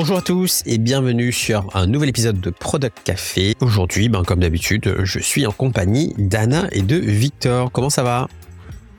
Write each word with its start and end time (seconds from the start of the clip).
Bonjour 0.00 0.18
à 0.18 0.22
tous 0.22 0.62
et 0.64 0.78
bienvenue 0.78 1.32
sur 1.32 1.76
un 1.76 1.88
nouvel 1.88 2.08
épisode 2.10 2.38
de 2.40 2.50
Product 2.50 2.96
Café. 3.02 3.56
Aujourd'hui, 3.60 4.08
ben, 4.08 4.22
comme 4.22 4.38
d'habitude, 4.38 4.94
je 5.02 5.18
suis 5.18 5.44
en 5.44 5.50
compagnie 5.50 6.14
d'Anna 6.16 6.68
et 6.70 6.82
de 6.82 6.94
Victor. 6.94 7.72
Comment 7.72 7.90
ça 7.90 8.04
va? 8.04 8.28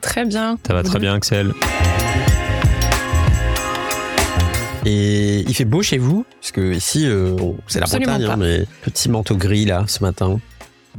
Très 0.02 0.26
bien. 0.26 0.58
Ça 0.68 0.74
va 0.74 0.84
très 0.84 1.00
bien, 1.00 1.14
Axel. 1.14 1.54
Et 4.86 5.40
il 5.48 5.54
fait 5.56 5.64
beau 5.64 5.82
chez 5.82 6.00
vous? 6.00 6.26
Parce 6.42 6.52
que 6.52 6.74
ici, 6.74 7.08
euh, 7.08 7.34
c'est 7.68 7.80
la 7.80 7.86
Absolument 7.86 8.20
montagne, 8.20 8.32
hein, 8.32 8.36
mais 8.38 8.66
petit 8.82 9.08
manteau 9.08 9.38
gris 9.38 9.64
là 9.64 9.86
ce 9.88 10.04
matin. 10.04 10.38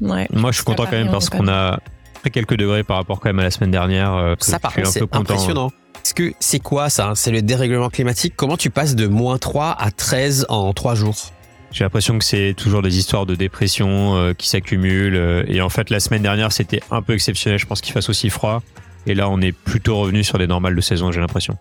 Ouais. 0.01 0.27
Moi, 0.33 0.51
je 0.51 0.57
suis 0.57 0.65
content 0.65 0.85
quand 0.87 0.93
même 0.93 1.11
parce 1.11 1.29
qu'on 1.29 1.47
a 1.47 1.79
pris 2.23 2.31
quelques 2.31 2.57
degrés 2.57 2.85
par 2.85 2.97
rapport 2.97 3.21
quand 3.21 3.29
même 3.29 3.41
à 3.41 3.45
la 3.45 3.51
semaine 3.51 3.71
dernière. 3.71 4.15
euh, 4.15 4.35
Ça, 4.39 4.59
par 4.59 4.73
contre, 4.73 4.89
un 4.89 4.91
c'est 4.93 5.01
peu 5.01 5.07
content. 5.09 5.35
impressionnant. 5.35 5.71
Est-ce 6.05 6.15
que 6.15 6.33
c'est 6.41 6.59
quoi 6.61 6.91
ça 6.91 7.13
C'est 7.15 7.31
le 7.31 7.43
dérèglement 7.43 7.89
climatique? 7.91 8.35
Comment 8.37 8.57
tu 8.57 8.71
passes 8.71 8.95
de 8.95 9.07
moins 9.07 9.39
3 9.39 9.77
à 9.79 9.91
13 9.91 10.47
en 10.49 10.73
3 10.73 10.95
jours? 10.95 11.33
J'ai 11.73 11.85
l'impression 11.85 12.19
que 12.19 12.25
c'est 12.25 12.55
toujours 12.57 12.83
des 12.83 12.99
histoires 12.99 13.27
de 13.27 13.35
dépression 13.35 14.17
euh, 14.17 14.33
qui 14.33 14.49
s'accumulent. 14.49 15.15
euh, 15.15 15.45
et 15.47 15.61
en 15.61 15.69
fait, 15.69 15.89
la 15.91 16.01
semaine 16.01 16.23
dernière, 16.23 16.51
c'était 16.53 16.81
un 16.91 17.01
peu 17.01 17.13
exceptionnel. 17.15 17.59
Je 17.61 17.67
pense 17.67 17.81
qu'il 17.81 17.93
fasse 17.93 18.09
aussi 18.09 18.29
froid. 18.29 18.63
Et 19.07 19.15
là, 19.15 19.29
on 19.31 19.41
est 19.41 19.53
plutôt 19.53 19.99
revenu 19.99 20.25
sur 20.25 20.39
des 20.39 20.47
normales 20.47 20.75
de 20.75 20.81
saison, 20.81 21.11
j'ai 21.11 21.21
l'impression. 21.21 21.57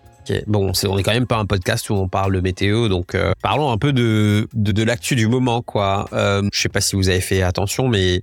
Bon, 0.46 0.72
on 0.86 0.98
est 0.98 1.02
quand 1.02 1.12
même 1.12 1.26
pas 1.26 1.38
un 1.38 1.46
podcast 1.46 1.88
où 1.90 1.94
on 1.94 2.08
parle 2.08 2.34
de 2.34 2.40
météo, 2.40 2.88
donc 2.88 3.14
euh, 3.14 3.32
parlons 3.42 3.70
un 3.72 3.78
peu 3.78 3.92
de, 3.92 4.46
de, 4.52 4.72
de 4.72 4.82
l'actu 4.82 5.16
du 5.16 5.26
moment, 5.26 5.62
quoi. 5.62 6.06
Euh, 6.12 6.42
je 6.52 6.60
sais 6.60 6.68
pas 6.68 6.80
si 6.80 6.96
vous 6.96 7.08
avez 7.08 7.20
fait 7.20 7.42
attention, 7.42 7.88
mais 7.88 8.20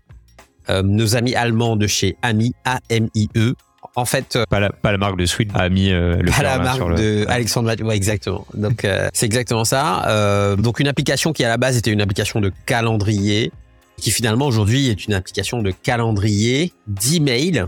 euh, 0.70 0.84
nos 0.84 1.16
amis 1.16 1.36
allemands 1.36 1.76
de 1.76 1.88
chez 1.88 2.16
AMI, 2.22 2.54
A-M-I-E, 2.64 3.56
en 3.98 4.06
fait, 4.06 4.36
euh, 4.36 4.46
Pas 4.50 4.60
la, 4.60 4.70
pas 4.70 4.92
la 4.92 4.98
marque 4.98 5.18
de 5.18 5.26
Sweet 5.26 5.50
a 5.56 5.68
mis 5.70 5.92
euh, 5.92 6.18
le 6.22 6.32
pas 6.32 6.44
la 6.44 6.60
marque 6.60 6.76
sur 6.78 6.88
le- 6.88 6.96
de 6.96 7.26
Alexandre 7.28 7.68
Vat- 7.68 7.84
ouais, 7.84 7.96
exactement. 7.96 8.46
Donc, 8.54 8.86
euh, 8.86 9.10
c'est 9.12 9.26
exactement 9.26 9.66
ça. 9.66 10.08
Euh, 10.08 10.56
donc, 10.56 10.80
une 10.80 10.88
application 10.88 11.34
qui, 11.34 11.44
à 11.44 11.50
la 11.50 11.58
base, 11.58 11.76
était 11.78 11.92
une 11.92 12.00
application 12.02 12.40
de 12.40 12.52
calendrier, 12.68 13.52
qui 14.00 14.12
finalement, 14.12 14.46
aujourd'hui, 14.46 14.88
est 14.90 15.06
une 15.08 15.14
application 15.16 15.62
de 15.64 15.72
calendrier, 15.72 16.72
d'email, 16.88 17.66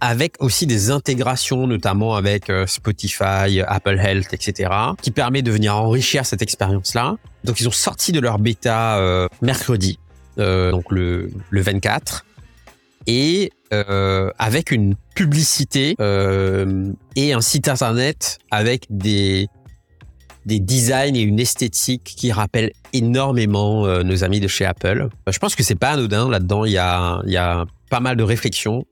avec 0.00 0.34
aussi 0.38 0.64
des 0.66 0.92
intégrations, 0.92 1.66
notamment 1.66 2.14
avec 2.14 2.52
Spotify, 2.66 3.60
Apple 3.66 3.98
Health, 3.98 4.32
etc., 4.32 4.70
qui 5.02 5.10
permet 5.10 5.42
de 5.42 5.50
venir 5.50 5.74
enrichir 5.76 6.24
cette 6.24 6.40
expérience-là. 6.40 7.16
Donc, 7.42 7.60
ils 7.60 7.66
ont 7.66 7.72
sorti 7.72 8.12
de 8.12 8.20
leur 8.20 8.38
bêta 8.38 9.28
mercredi, 9.42 9.98
donc 10.36 10.84
le, 10.92 11.30
le 11.50 11.60
24, 11.60 12.24
et 13.08 13.50
euh, 13.72 14.30
avec 14.38 14.70
une 14.70 14.94
publicité 15.16 15.96
euh, 16.00 16.92
et 17.16 17.32
un 17.32 17.40
site 17.40 17.66
internet 17.66 18.38
avec 18.52 18.86
des 18.90 19.48
des 20.46 20.60
designs 20.60 21.14
et 21.14 21.20
une 21.20 21.40
esthétique 21.40 22.04
qui 22.04 22.32
rappellent 22.32 22.72
énormément 22.92 23.84
euh, 23.84 24.02
nos 24.02 24.24
amis 24.24 24.40
de 24.40 24.48
chez 24.48 24.64
Apple. 24.64 25.08
Je 25.26 25.38
pense 25.38 25.54
que 25.54 25.62
c'est 25.62 25.74
pas 25.74 25.90
anodin 25.90 26.30
là-dedans. 26.30 26.64
Il 26.64 26.72
y 26.72 26.78
a 26.78 27.20
il 27.26 27.32
y 27.32 27.36
a 27.36 27.66
pas 27.90 28.00
mal 28.00 28.16
de 28.16 28.22
réflexions. 28.22 28.84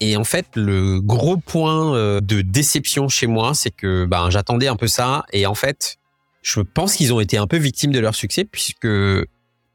Et 0.00 0.16
en 0.16 0.24
fait, 0.24 0.46
le 0.56 1.00
gros 1.00 1.36
point 1.36 2.20
de 2.20 2.40
déception 2.42 3.08
chez 3.08 3.26
moi, 3.26 3.54
c'est 3.54 3.70
que 3.70 4.06
ben 4.06 4.28
j'attendais 4.28 4.66
un 4.66 4.76
peu 4.76 4.88
ça 4.88 5.24
et 5.32 5.46
en 5.46 5.54
fait, 5.54 5.96
je 6.42 6.60
pense 6.60 6.96
qu'ils 6.96 7.12
ont 7.12 7.20
été 7.20 7.38
un 7.38 7.46
peu 7.46 7.56
victimes 7.56 7.92
de 7.92 8.00
leur 8.00 8.14
succès 8.14 8.44
puisque 8.44 8.88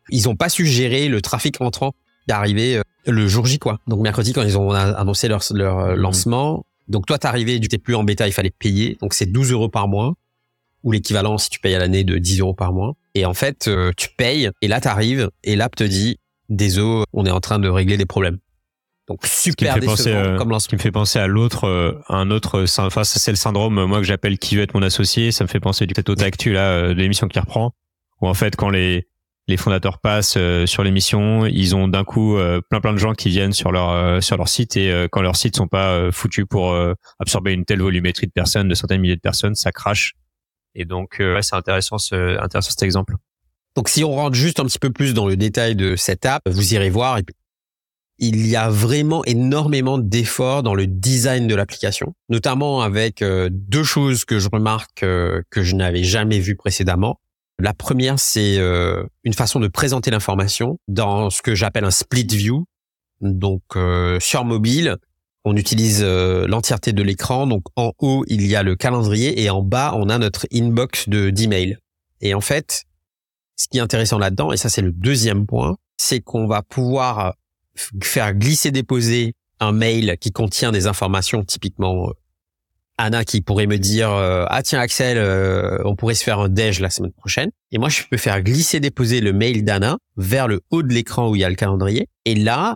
ils 0.09 0.29
ont 0.29 0.35
pas 0.35 0.49
su 0.49 0.65
gérer 0.65 1.07
le 1.07 1.21
trafic 1.21 1.61
entrant 1.61 1.93
arrivé 2.31 2.77
euh, 2.77 2.81
le 3.07 3.27
jour 3.27 3.45
J 3.45 3.59
quoi. 3.59 3.79
Donc 3.87 3.99
mercredi 4.01 4.33
quand 4.33 4.43
ils 4.43 4.57
ont 4.57 4.71
annoncé 4.71 5.27
leur, 5.27 5.41
leur 5.53 5.79
euh, 5.79 5.95
Mhm. 5.95 6.01
lancement, 6.01 6.65
donc 6.87 7.05
toi 7.05 7.17
t'arrivais, 7.17 7.55
tu 7.55 7.61
n'étais 7.61 7.77
plus 7.77 7.95
en 7.95 8.03
bêta, 8.03 8.27
il 8.27 8.33
fallait 8.33 8.49
payer, 8.57 8.97
donc 9.01 9.13
c'est 9.13 9.25
12 9.25 9.51
euros 9.51 9.69
par 9.69 9.87
mois 9.87 10.13
ou 10.83 10.91
l'équivalent 10.91 11.37
si 11.37 11.49
tu 11.49 11.59
payes 11.59 11.75
à 11.75 11.79
l'année 11.79 12.03
de 12.03 12.17
10 12.17 12.39
euros 12.41 12.53
par 12.53 12.71
mois. 12.73 12.95
Et 13.15 13.25
en 13.25 13.33
fait 13.33 13.67
euh, 13.67 13.91
tu 13.97 14.09
payes 14.17 14.49
et 14.61 14.67
là 14.67 14.79
t'arrives 14.81 15.29
et 15.43 15.55
l'app 15.55 15.75
te 15.75 15.83
dit 15.83 16.17
désolé, 16.49 17.03
on 17.13 17.25
est 17.25 17.31
en 17.31 17.39
train 17.41 17.59
de 17.59 17.69
régler 17.69 17.97
des 17.97 18.05
problèmes. 18.05 18.37
Donc 19.07 19.21
qui 19.21 19.25
me 19.27 19.29
super 19.29 19.73
fait 19.75 19.81
penser, 19.81 20.13
euh, 20.13 20.37
comme 20.37 20.49
Ce 20.49 20.51
lancement. 20.53 20.69
qui 20.69 20.75
me 20.75 20.81
fait 20.81 20.91
penser 20.91 21.17
à 21.19 21.25
l'autre, 21.25 21.63
euh, 21.65 21.99
un 22.09 22.29
autre, 22.29 22.65
enfin 22.77 23.03
c'est 23.03 23.31
le 23.31 23.37
syndrome, 23.37 23.83
moi 23.85 23.97
que 23.99 24.03
j'appelle 24.05 24.37
qui 24.37 24.55
veut 24.55 24.61
être 24.61 24.75
mon 24.75 24.83
associé. 24.83 25.31
Ça 25.31 25.43
me 25.43 25.49
fait 25.49 25.59
penser 25.59 25.87
du 25.87 25.93
cette 25.95 26.09
autre 26.09 26.23
actu 26.23 26.53
là 26.53 26.89
de 26.89 26.93
l'émission 26.93 27.27
qui 27.27 27.39
reprend, 27.39 27.71
où 28.21 28.27
en 28.27 28.35
fait 28.35 28.55
quand 28.55 28.69
les 28.69 29.07
les 29.49 29.57
fondateurs 29.57 29.97
passent 29.99 30.35
euh, 30.37 30.65
sur 30.65 30.83
l'émission, 30.83 31.45
ils 31.45 31.75
ont 31.75 31.87
d'un 31.87 32.03
coup 32.03 32.37
euh, 32.37 32.61
plein 32.69 32.79
plein 32.79 32.93
de 32.93 32.99
gens 32.99 33.13
qui 33.13 33.29
viennent 33.29 33.51
sur 33.51 33.71
leur 33.71 33.89
euh, 33.89 34.21
sur 34.21 34.37
leur 34.37 34.47
site 34.47 34.77
et 34.77 34.91
euh, 34.91 35.07
quand 35.11 35.21
leurs 35.21 35.35
sites 35.35 35.57
sont 35.57 35.67
pas 35.67 35.89
euh, 35.89 36.11
foutus 36.11 36.45
pour 36.47 36.71
euh, 36.71 36.93
absorber 37.19 37.51
une 37.51 37.65
telle 37.65 37.81
volumétrie 37.81 38.27
de 38.27 38.31
personnes, 38.31 38.67
de 38.69 38.75
centaines 38.75 38.97
de 38.97 39.01
milliers 39.01 39.15
de 39.15 39.21
personnes, 39.21 39.55
ça 39.55 39.71
crache. 39.71 40.13
Et 40.75 40.85
donc 40.85 41.17
ouais, 41.19 41.41
c'est 41.41 41.55
intéressant 41.55 41.97
ce 41.97 42.39
intéressant 42.39 42.69
cet 42.69 42.83
exemple. 42.83 43.15
Donc 43.75 43.89
si 43.89 44.03
on 44.03 44.11
rentre 44.11 44.35
juste 44.35 44.59
un 44.59 44.65
petit 44.65 44.79
peu 44.79 44.91
plus 44.91 45.13
dans 45.13 45.27
le 45.27 45.35
détail 45.35 45.75
de 45.75 45.95
cette 45.95 46.25
app, 46.25 46.43
vous 46.47 46.73
irez 46.75 46.91
voir. 46.91 47.19
Il 48.21 48.45
y 48.45 48.55
a 48.55 48.69
vraiment 48.69 49.23
énormément 49.25 49.97
d'efforts 49.97 50.61
dans 50.61 50.75
le 50.75 50.85
design 50.85 51.47
de 51.47 51.55
l'application, 51.55 52.13
notamment 52.27 52.81
avec 52.81 53.23
deux 53.23 53.83
choses 53.83 54.25
que 54.25 54.39
je 54.39 54.49
remarque 54.51 54.99
que 54.99 55.63
je 55.63 55.75
n'avais 55.75 56.03
jamais 56.03 56.39
vues 56.39 56.57
précédemment. 56.57 57.19
La 57.61 57.73
première, 57.73 58.19
c'est 58.19 58.57
euh, 58.57 59.03
une 59.25 59.33
façon 59.33 59.59
de 59.59 59.67
présenter 59.67 60.11
l'information 60.11 60.77
dans 60.87 61.29
ce 61.29 61.41
que 61.41 61.55
j'appelle 61.55 61.83
un 61.83 61.91
split 61.91 62.27
view. 62.27 62.65
Donc 63.19 63.63
euh, 63.75 64.17
sur 64.21 64.45
mobile, 64.45 64.95
on 65.43 65.57
utilise 65.57 66.01
euh, 66.01 66.47
l'entièreté 66.47 66.93
de 66.93 67.03
l'écran. 67.03 67.47
Donc 67.47 67.63
en 67.75 67.91
haut, 67.99 68.23
il 68.27 68.47
y 68.47 68.55
a 68.55 68.63
le 68.63 68.77
calendrier 68.77 69.41
et 69.41 69.49
en 69.49 69.61
bas, 69.61 69.93
on 69.95 70.07
a 70.07 70.17
notre 70.17 70.47
inbox 70.53 71.09
de 71.09 71.31
d'email. 71.31 71.77
Et 72.21 72.33
en 72.33 72.41
fait, 72.41 72.83
ce 73.57 73.67
qui 73.67 73.77
est 73.77 73.81
intéressant 73.81 74.19
là-dedans, 74.19 74.53
et 74.53 74.57
ça 74.57 74.69
c'est 74.69 74.81
le 74.81 74.93
deuxième 74.93 75.45
point, 75.45 75.75
c'est 75.97 76.21
qu'on 76.21 76.47
va 76.47 76.61
pouvoir 76.61 77.35
f- 77.77 78.03
faire 78.03 78.33
glisser-déposer 78.33 79.33
un 79.59 79.73
mail 79.73 80.17
qui 80.21 80.31
contient 80.31 80.71
des 80.71 80.87
informations 80.87 81.43
typiquement 81.43 82.07
euh, 82.07 82.13
Anna 82.99 83.23
qui 83.23 83.41
pourrait 83.41 83.65
me 83.65 83.77
dire 83.77 84.11
euh, 84.11 84.45
ah 84.49 84.61
tiens 84.61 84.79
Axel 84.79 85.17
euh, 85.17 85.77
on 85.85 85.95
pourrait 85.95 86.13
se 86.15 86.23
faire 86.23 86.39
un 86.39 86.49
déj 86.49 86.79
la 86.81 86.89
semaine 86.89 87.13
prochaine 87.13 87.49
et 87.71 87.77
moi 87.77 87.89
je 87.89 88.03
peux 88.09 88.17
faire 88.17 88.41
glisser-déposer 88.41 89.21
le 89.21 89.33
mail 89.33 89.63
d'Anna 89.63 89.97
vers 90.17 90.47
le 90.47 90.61
haut 90.69 90.83
de 90.83 90.93
l'écran 90.93 91.29
où 91.29 91.35
il 91.35 91.39
y 91.39 91.43
a 91.43 91.49
le 91.49 91.55
calendrier 91.55 92.09
et 92.25 92.35
là 92.35 92.75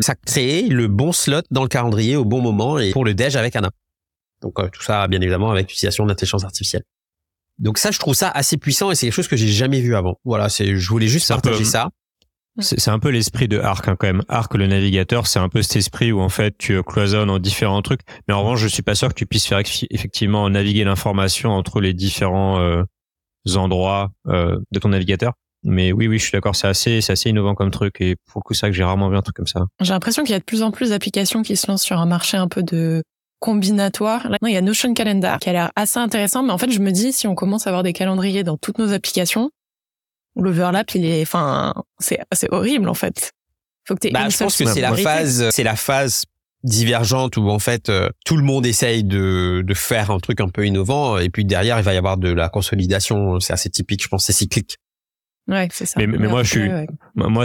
ça 0.00 0.14
crée 0.14 0.62
le 0.62 0.88
bon 0.88 1.12
slot 1.12 1.42
dans 1.50 1.62
le 1.62 1.68
calendrier 1.68 2.16
au 2.16 2.24
bon 2.24 2.40
moment 2.40 2.78
et 2.78 2.90
pour 2.90 3.04
le 3.04 3.14
déj 3.14 3.36
avec 3.36 3.56
Anna. 3.56 3.70
Donc 4.42 4.58
euh, 4.60 4.68
tout 4.72 4.82
ça 4.82 5.06
bien 5.08 5.20
évidemment 5.20 5.50
avec 5.50 5.68
l'utilisation 5.68 6.06
d'intelligence 6.06 6.44
artificielle. 6.44 6.82
Donc 7.58 7.78
ça, 7.78 7.90
je 7.90 7.98
trouve 7.98 8.14
ça 8.14 8.30
assez 8.30 8.56
puissant 8.56 8.92
et 8.92 8.94
c'est 8.94 9.06
quelque 9.06 9.14
chose 9.16 9.26
que 9.26 9.36
j'ai 9.36 9.48
jamais 9.48 9.80
vu 9.80 9.96
avant. 9.96 10.20
Voilà, 10.24 10.48
c'est, 10.48 10.76
je 10.76 10.88
voulais 10.88 11.08
juste 11.08 11.26
partager 11.28 11.58
peu- 11.58 11.64
ça. 11.64 11.90
C'est 12.60 12.90
un 12.90 12.98
peu 12.98 13.10
l'esprit 13.10 13.48
de 13.48 13.58
Arc 13.58 13.88
hein, 13.88 13.96
quand 13.98 14.06
même. 14.06 14.22
Arc 14.28 14.54
le 14.54 14.66
navigateur, 14.66 15.26
c'est 15.26 15.38
un 15.38 15.48
peu 15.48 15.62
cet 15.62 15.76
esprit 15.76 16.12
où 16.12 16.20
en 16.20 16.28
fait 16.28 16.56
tu 16.58 16.82
cloisonnes 16.82 17.30
en 17.30 17.38
différents 17.38 17.82
trucs. 17.82 18.00
Mais 18.26 18.34
en 18.34 18.40
revanche, 18.40 18.60
je 18.60 18.68
suis 18.68 18.82
pas 18.82 18.94
sûr 18.94 19.08
que 19.08 19.14
tu 19.14 19.26
puisses 19.26 19.46
faire 19.46 19.60
effectivement 19.90 20.48
naviguer 20.50 20.84
l'information 20.84 21.50
entre 21.50 21.80
les 21.80 21.94
différents 21.94 22.60
euh, 22.60 22.82
endroits 23.54 24.10
euh, 24.26 24.58
de 24.72 24.78
ton 24.78 24.88
navigateur. 24.88 25.34
Mais 25.64 25.92
oui, 25.92 26.06
oui, 26.06 26.18
je 26.18 26.24
suis 26.24 26.32
d'accord, 26.32 26.54
c'est 26.54 26.68
assez, 26.68 27.00
c'est 27.00 27.12
assez 27.12 27.30
innovant 27.30 27.54
comme 27.54 27.70
truc 27.70 28.00
et 28.00 28.16
pour 28.26 28.40
le 28.40 28.42
coup, 28.42 28.54
c'est 28.54 28.66
vrai 28.66 28.70
que 28.70 28.76
j'ai 28.76 28.84
rarement 28.84 29.08
vu 29.08 29.16
un 29.16 29.22
truc 29.22 29.36
comme 29.36 29.46
ça. 29.46 29.66
J'ai 29.80 29.92
l'impression 29.92 30.22
qu'il 30.22 30.32
y 30.32 30.36
a 30.36 30.38
de 30.38 30.44
plus 30.44 30.62
en 30.62 30.70
plus 30.70 30.90
d'applications 30.90 31.42
qui 31.42 31.56
se 31.56 31.66
lancent 31.66 31.82
sur 31.82 31.98
un 31.98 32.06
marché 32.06 32.36
un 32.36 32.48
peu 32.48 32.62
de 32.62 33.02
combinatoire. 33.40 34.28
Là, 34.28 34.38
il 34.42 34.52
y 34.52 34.56
a 34.56 34.60
Notion 34.60 34.94
Calendar 34.94 35.38
qui 35.38 35.48
a 35.48 35.52
l'air 35.52 35.70
assez 35.76 35.98
intéressant, 35.98 36.42
mais 36.42 36.52
en 36.52 36.58
fait, 36.58 36.70
je 36.70 36.80
me 36.80 36.90
dis, 36.90 37.12
si 37.12 37.26
on 37.26 37.34
commence 37.34 37.66
à 37.66 37.70
avoir 37.70 37.82
des 37.82 37.92
calendriers 37.92 38.44
dans 38.44 38.56
toutes 38.56 38.78
nos 38.78 38.92
applications, 38.92 39.50
l'overlap, 40.42 40.94
il 40.94 41.04
est, 41.04 41.22
enfin, 41.22 41.74
c'est, 41.98 42.18
c'est 42.32 42.50
horrible, 42.52 42.88
en 42.88 42.94
fait. 42.94 43.32
Faut 43.86 43.94
que 43.94 44.10
Bah, 44.12 44.24
une 44.24 44.30
je 44.30 44.36
seule 44.36 44.46
pense 44.46 44.56
que 44.58 44.64
c'est 44.66 44.80
la 44.80 44.94
phase, 44.94 45.48
c'est 45.52 45.62
la 45.62 45.76
phase 45.76 46.24
divergente 46.64 47.36
où 47.36 47.48
en 47.50 47.58
fait 47.60 47.88
euh, 47.88 48.10
tout 48.26 48.36
le 48.36 48.42
monde 48.42 48.66
essaye 48.66 49.04
de, 49.04 49.62
de 49.64 49.74
faire 49.74 50.10
un 50.10 50.18
truc 50.18 50.40
un 50.40 50.48
peu 50.48 50.66
innovant 50.66 51.16
et 51.16 51.30
puis 51.30 51.44
derrière 51.44 51.78
il 51.78 51.84
va 51.84 51.94
y 51.94 51.96
avoir 51.96 52.16
de 52.18 52.30
la 52.32 52.48
consolidation. 52.48 53.38
C'est 53.40 53.52
assez 53.52 53.70
typique, 53.70 54.02
je 54.02 54.08
pense, 54.08 54.24
c'est 54.26 54.32
cyclique. 54.32 54.76
Ouais, 55.46 55.68
c'est 55.72 55.86
ça. 55.86 55.94
Mais- 56.00 56.06
mais 56.06 56.28
moi, 56.28 56.42
je 56.42 56.50
suis- 56.50 56.68
ouais. 56.68 56.86
Moi, 57.14 57.44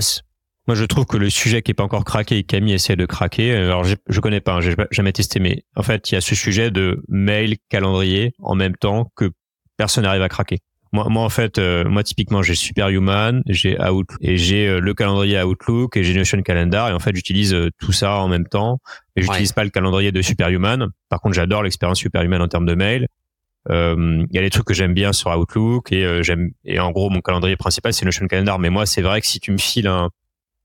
moi, 0.67 0.75
je 0.75 0.83
trouve 0.85 1.05
que 1.05 1.15
le 1.17 1.29
sujet 1.29 1.61
qui 1.61 1.71
est 1.71 1.73
pas 1.75 1.83
encore 1.83 2.03
craqué 2.05 2.37
et 2.39 2.43
Camille 2.43 2.73
essaie 2.73 2.95
de 2.95 3.05
craquer. 3.05 3.53
Alors, 3.53 3.83
j'ai- 3.83 3.97
je 4.09 4.19
connais 4.19 4.41
pas, 4.41 4.53
hein, 4.55 4.61
j'ai 4.61 4.75
jamais 4.91 5.13
testé, 5.13 5.39
mais 5.39 5.63
en 5.75 5.83
fait, 5.83 6.09
il 6.11 6.15
y 6.15 6.17
a 6.17 6.21
ce 6.21 6.35
sujet 6.35 6.71
de 6.71 7.03
mail, 7.07 7.57
calendrier 7.69 8.33
en 8.41 8.55
même 8.55 8.75
temps 8.75 9.11
que 9.15 9.31
personne 9.77 10.03
n'arrive 10.05 10.21
à 10.21 10.29
craquer. 10.29 10.59
Moi, 10.93 11.07
moi, 11.09 11.23
en 11.23 11.29
fait, 11.29 11.57
euh, 11.57 11.83
moi, 11.89 12.03
typiquement, 12.03 12.43
j'ai 12.43 12.53
Superhuman, 12.55 13.41
j'ai 13.47 13.79
Outlook 13.81 14.19
et 14.21 14.37
j'ai 14.37 14.67
euh, 14.67 14.79
le 14.79 14.93
calendrier 14.93 15.41
Outlook 15.41 15.97
et 15.97 16.03
j'ai 16.03 16.13
Notion 16.13 16.41
Calendar. 16.43 16.89
Et 16.89 16.93
en 16.93 16.99
fait, 16.99 17.15
j'utilise 17.15 17.53
euh, 17.53 17.71
tout 17.79 17.91
ça 17.91 18.17
en 18.17 18.27
même 18.27 18.47
temps. 18.47 18.79
Et 19.15 19.23
j'utilise 19.23 19.53
pas 19.53 19.63
le 19.63 19.71
calendrier 19.71 20.11
de 20.11 20.21
Superhuman. 20.21 20.89
Par 21.09 21.19
contre, 21.19 21.33
j'adore 21.35 21.63
l'expérience 21.63 21.99
Superhuman 21.99 22.41
en 22.41 22.47
termes 22.47 22.67
de 22.67 22.75
mail. 22.75 23.07
Euh, 23.69 24.25
Il 24.29 24.35
y 24.35 24.39
a 24.39 24.41
des 24.41 24.49
trucs 24.49 24.65
que 24.65 24.73
j'aime 24.73 24.93
bien 24.93 25.13
sur 25.13 25.31
Outlook 25.31 25.91
et 25.91 26.05
euh, 26.05 26.21
j'aime 26.21 26.51
et 26.65 26.79
en 26.79 26.91
gros 26.91 27.09
mon 27.09 27.21
calendrier 27.21 27.55
principal 27.55 27.93
c'est 27.93 28.05
Notion 28.05 28.27
Calendar. 28.27 28.59
Mais 28.59 28.69
moi, 28.69 28.85
c'est 28.85 29.01
vrai 29.01 29.21
que 29.21 29.27
si 29.27 29.39
tu 29.39 29.51
me 29.51 29.57
files 29.57 29.87
un 29.87 30.09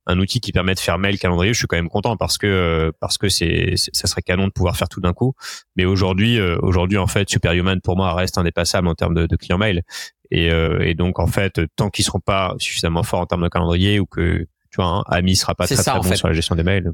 un 0.08 0.18
outil 0.18 0.40
qui 0.40 0.52
permet 0.52 0.74
de 0.74 0.80
faire 0.80 0.98
mail 0.98 1.18
calendrier, 1.18 1.52
je 1.52 1.58
suis 1.58 1.66
quand 1.66 1.76
même 1.76 1.88
content 1.88 2.16
parce 2.16 2.38
que 2.38 2.92
parce 3.00 3.18
que 3.18 3.28
c'est 3.28 3.74
ça 3.76 4.08
serait 4.08 4.22
canon 4.22 4.46
de 4.46 4.52
pouvoir 4.52 4.76
faire 4.76 4.88
tout 4.88 5.00
d'un 5.00 5.12
coup. 5.12 5.34
Mais 5.76 5.84
aujourd'hui 5.84 6.40
aujourd'hui 6.40 6.98
en 6.98 7.06
fait 7.06 7.28
Superhuman 7.28 7.80
pour 7.80 7.96
moi 7.96 8.12
reste 8.14 8.38
indépassable 8.38 8.88
en 8.88 8.94
termes 8.94 9.14
de, 9.14 9.26
de 9.26 9.36
client 9.36 9.58
mail. 9.58 9.82
Et, 10.30 10.48
et 10.48 10.94
donc 10.94 11.18
en 11.18 11.26
fait 11.26 11.60
tant 11.76 11.90
qu'ils 11.90 12.04
seront 12.04 12.20
pas 12.20 12.54
suffisamment 12.58 13.02
forts 13.02 13.20
en 13.20 13.26
termes 13.26 13.44
de 13.44 13.48
calendrier 13.48 14.00
ou 14.00 14.06
que 14.06 14.46
tu 14.70 14.76
vois 14.76 14.86
hein, 14.86 15.04
Ami 15.06 15.36
sera 15.36 15.54
pas 15.54 15.66
très 15.66 15.76
très 15.76 16.00
bon 16.00 16.14
sur 16.14 16.28
la 16.28 16.34
gestion 16.34 16.54
des 16.54 16.64
mails 16.64 16.92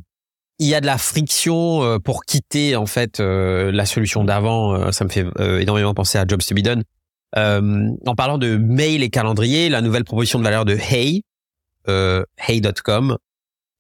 il 0.61 0.69
y 0.69 0.75
a 0.77 0.81
de 0.81 0.87
la 0.87 0.99
friction 0.99 1.99
pour 2.05 2.25
quitter 2.25 2.77
en 2.77 2.87
fait 2.87 3.19
la 3.19 3.87
solution 3.87 4.23
d'avant. 4.23 4.93
Ça 4.93 5.05
me 5.05 5.09
fait 5.09 5.27
énormément 5.61 5.95
penser 5.95 6.17
à 6.17 6.25
Jobs 6.29 6.43
to 6.47 6.55
be 6.55 6.61
done. 6.61 6.85
Euh, 7.37 7.89
en 8.07 8.15
parlant 8.15 8.39
de 8.39 8.57
mail 8.57 9.03
et 9.03 9.11
calendrier, 9.11 9.69
la 9.69 9.81
nouvelle 9.81 10.05
proposition 10.05 10.39
de 10.39 10.45
valeur 10.45 10.65
de 10.65 10.77
Hey, 10.77 11.23
euh, 11.89 12.25
Hey.com, 12.39 13.19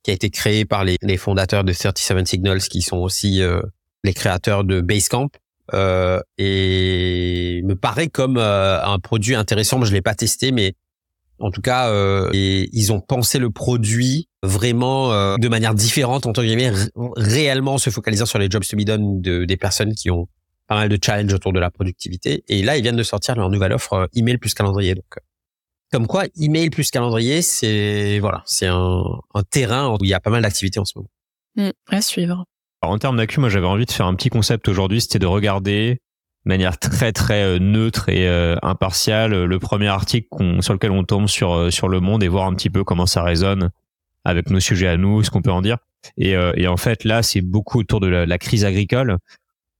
qui 0.02 0.10
a 0.10 0.14
été 0.14 0.30
créée 0.30 0.64
par 0.64 0.84
les, 0.84 0.96
les, 1.02 1.16
fondateurs 1.16 1.64
de 1.64 1.72
37 1.72 2.26
Signals, 2.26 2.60
qui 2.60 2.82
sont 2.82 2.98
aussi 2.98 3.42
euh, 3.42 3.60
les 4.02 4.14
créateurs 4.14 4.64
de 4.64 4.80
Basecamp, 4.80 5.30
euh, 5.72 6.20
et 6.36 7.62
me 7.64 7.74
paraît 7.74 8.08
comme 8.08 8.36
euh, 8.36 8.84
un 8.84 8.98
produit 8.98 9.34
intéressant. 9.34 9.82
Je 9.84 9.92
l'ai 9.92 10.02
pas 10.02 10.14
testé, 10.14 10.52
mais 10.52 10.74
en 11.38 11.50
tout 11.50 11.62
cas, 11.62 11.90
euh, 11.90 12.30
et 12.32 12.68
ils 12.72 12.92
ont 12.92 13.00
pensé 13.00 13.38
le 13.38 13.50
produit 13.50 14.28
vraiment 14.42 15.36
de 15.38 15.48
manière 15.48 15.74
différente, 15.74 16.26
entre 16.26 16.42
guillemets, 16.42 16.70
réellement 17.16 17.78
se 17.78 17.90
focalisant 17.90 18.26
sur 18.26 18.38
les 18.38 18.50
jobs 18.50 18.64
to 18.64 18.76
be 18.76 18.82
done 18.82 19.20
de, 19.22 19.44
des 19.44 19.56
personnes 19.56 19.94
qui 19.94 20.10
ont 20.10 20.28
pas 20.66 20.76
mal 20.76 20.88
de 20.88 20.98
challenges 21.02 21.32
autour 21.32 21.52
de 21.52 21.60
la 21.60 21.70
productivité. 21.70 22.44
Et 22.48 22.62
là, 22.62 22.76
ils 22.76 22.82
viennent 22.82 22.96
de 22.96 23.02
sortir 23.02 23.36
leur 23.36 23.50
nouvelle 23.50 23.72
offre 23.72 23.92
euh, 23.94 24.06
email 24.14 24.38
plus 24.38 24.54
calendrier. 24.54 24.94
Donc, 24.94 25.04
euh, 25.16 25.20
comme 25.94 26.06
quoi, 26.06 26.24
email 26.36 26.70
plus 26.70 26.90
calendrier, 26.90 27.40
c'est 27.40 28.18
voilà, 28.18 28.42
c'est 28.46 28.66
un, 28.66 29.04
un, 29.34 29.42
terrain 29.44 29.94
où 29.94 29.98
il 30.00 30.08
y 30.08 30.14
a 30.14 30.20
pas 30.20 30.30
mal 30.30 30.42
d'activités 30.42 30.80
en 30.80 30.84
ce 30.84 30.98
moment. 30.98 31.10
Mmh, 31.56 31.70
à 31.88 32.02
suivre. 32.02 32.44
Alors, 32.82 32.94
en 32.94 32.98
termes 32.98 33.16
d'accu, 33.16 33.38
moi, 33.38 33.48
j'avais 33.48 33.66
envie 33.66 33.86
de 33.86 33.92
faire 33.92 34.06
un 34.06 34.14
petit 34.14 34.28
concept 34.28 34.66
aujourd'hui, 34.68 35.00
c'était 35.00 35.20
de 35.20 35.26
regarder 35.26 36.00
de 36.44 36.48
manière 36.48 36.78
très 36.78 37.12
très 37.12 37.42
euh, 37.42 37.58
neutre 37.58 38.08
et 38.08 38.28
impartiale 38.62 39.44
le 39.44 39.58
premier 39.58 39.88
article 39.88 40.28
sur 40.60 40.72
lequel 40.72 40.90
on 40.90 41.04
tombe 41.04 41.28
sur 41.28 41.72
sur 41.72 41.88
le 41.88 42.00
monde 42.00 42.22
et 42.22 42.28
voir 42.28 42.46
un 42.46 42.54
petit 42.54 42.70
peu 42.70 42.84
comment 42.84 43.06
ça 43.06 43.22
résonne 43.22 43.70
avec 44.24 44.50
nos 44.50 44.60
sujets 44.60 44.88
à 44.88 44.96
nous, 44.96 45.22
ce 45.22 45.30
qu'on 45.30 45.42
peut 45.42 45.52
en 45.52 45.62
dire. 45.62 45.78
Et, 46.16 46.32
et 46.32 46.66
en 46.66 46.76
fait, 46.76 47.04
là, 47.04 47.22
c'est 47.22 47.40
beaucoup 47.40 47.78
autour 47.78 48.00
de 48.00 48.08
la, 48.08 48.26
la 48.26 48.38
crise 48.38 48.64
agricole. 48.64 49.18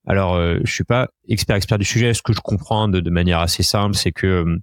Alors, 0.07 0.35
euh, 0.35 0.59
je 0.65 0.73
suis 0.73 0.85
pas 0.85 1.09
expert 1.29 1.57
expert 1.57 1.79
du 1.79 1.85
sujet. 1.85 2.15
Ce 2.15 2.23
que 2.23 2.33
je 2.33 2.41
comprends 2.41 2.89
de, 2.89 3.01
de 3.01 3.11
manière 3.11 3.41
assez 3.41 3.63
simple, 3.63 3.95
c'est 3.95 4.13
que 4.13 4.27
euh, 4.27 4.59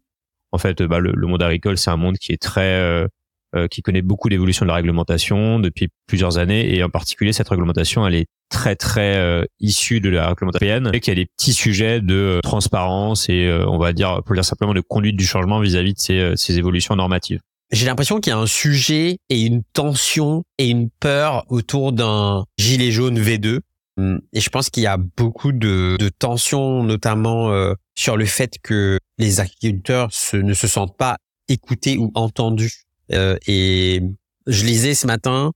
en 0.51 0.57
fait, 0.57 0.81
bah, 0.83 0.99
le, 0.99 1.27
monde 1.27 1.41
agricole, 1.41 1.77
c'est 1.77 1.89
un 1.89 1.97
monde 1.97 2.17
qui 2.17 2.31
est 2.31 2.41
très 2.41 2.73
euh, 2.73 3.07
euh, 3.55 3.67
qui 3.67 3.81
connaît 3.81 4.01
beaucoup 4.01 4.29
d'évolution 4.29 4.65
de 4.65 4.69
la 4.69 4.75
réglementation 4.75 5.59
depuis 5.59 5.89
plusieurs 6.07 6.37
années, 6.37 6.75
et 6.75 6.83
en 6.83 6.89
particulier 6.89 7.33
cette 7.33 7.49
réglementation, 7.49 8.07
elle 8.07 8.15
est 8.15 8.27
très 8.49 8.75
très 8.75 9.45
issue 9.61 10.01
de 10.01 10.09
la 10.09 10.27
réglementation 10.27 10.91
et 10.91 10.99
qu'il 10.99 11.13
y 11.13 11.17
a 11.17 11.23
des 11.23 11.29
petits 11.37 11.53
sujets 11.53 12.01
de 12.01 12.39
transparence 12.43 13.29
et 13.29 13.49
on 13.65 13.77
va 13.77 13.93
dire, 13.93 14.21
pour 14.25 14.35
dire 14.35 14.43
simplement, 14.43 14.73
de 14.73 14.81
conduite 14.81 15.15
du 15.15 15.25
changement 15.25 15.61
vis-à-vis 15.61 15.93
de 15.93 15.99
ces, 15.99 16.33
ces 16.35 16.57
évolutions 16.57 16.97
normatives. 16.97 17.39
J'ai 17.71 17.85
l'impression 17.85 18.19
qu'il 18.19 18.31
y 18.31 18.35
a 18.35 18.39
un 18.39 18.47
sujet 18.47 19.19
et 19.29 19.41
une 19.41 19.63
tension 19.71 20.43
et 20.57 20.69
une 20.69 20.89
peur 20.99 21.45
autour 21.47 21.93
d'un 21.93 22.43
gilet 22.57 22.91
jaune 22.91 23.17
V2 23.17 23.61
Hum, 23.97 24.21
et 24.31 24.39
je 24.39 24.49
pense 24.49 24.69
qu'il 24.69 24.83
y 24.83 24.87
a 24.87 24.97
beaucoup 24.97 25.51
de, 25.51 25.97
de 25.99 26.09
tensions, 26.09 26.83
notamment 26.83 27.51
euh, 27.51 27.73
sur 27.95 28.17
le 28.17 28.25
fait 28.25 28.57
que 28.61 28.99
les 29.17 29.39
agriculteurs 29.39 30.09
ne 30.33 30.53
se 30.53 30.67
sentent 30.67 30.97
pas 30.97 31.17
écoutés 31.47 31.97
ou 31.97 32.11
entendus. 32.15 32.83
Euh, 33.11 33.37
et 33.47 34.01
je 34.47 34.65
lisais 34.65 34.93
ce 34.93 35.07
matin, 35.07 35.51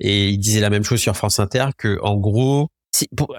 et 0.00 0.30
il 0.30 0.38
disait 0.38 0.60
la 0.60 0.70
même 0.70 0.84
chose 0.84 1.00
sur 1.00 1.16
France 1.16 1.38
Inter, 1.38 1.66
que 1.76 1.98
en 2.02 2.16
gros, 2.16 2.68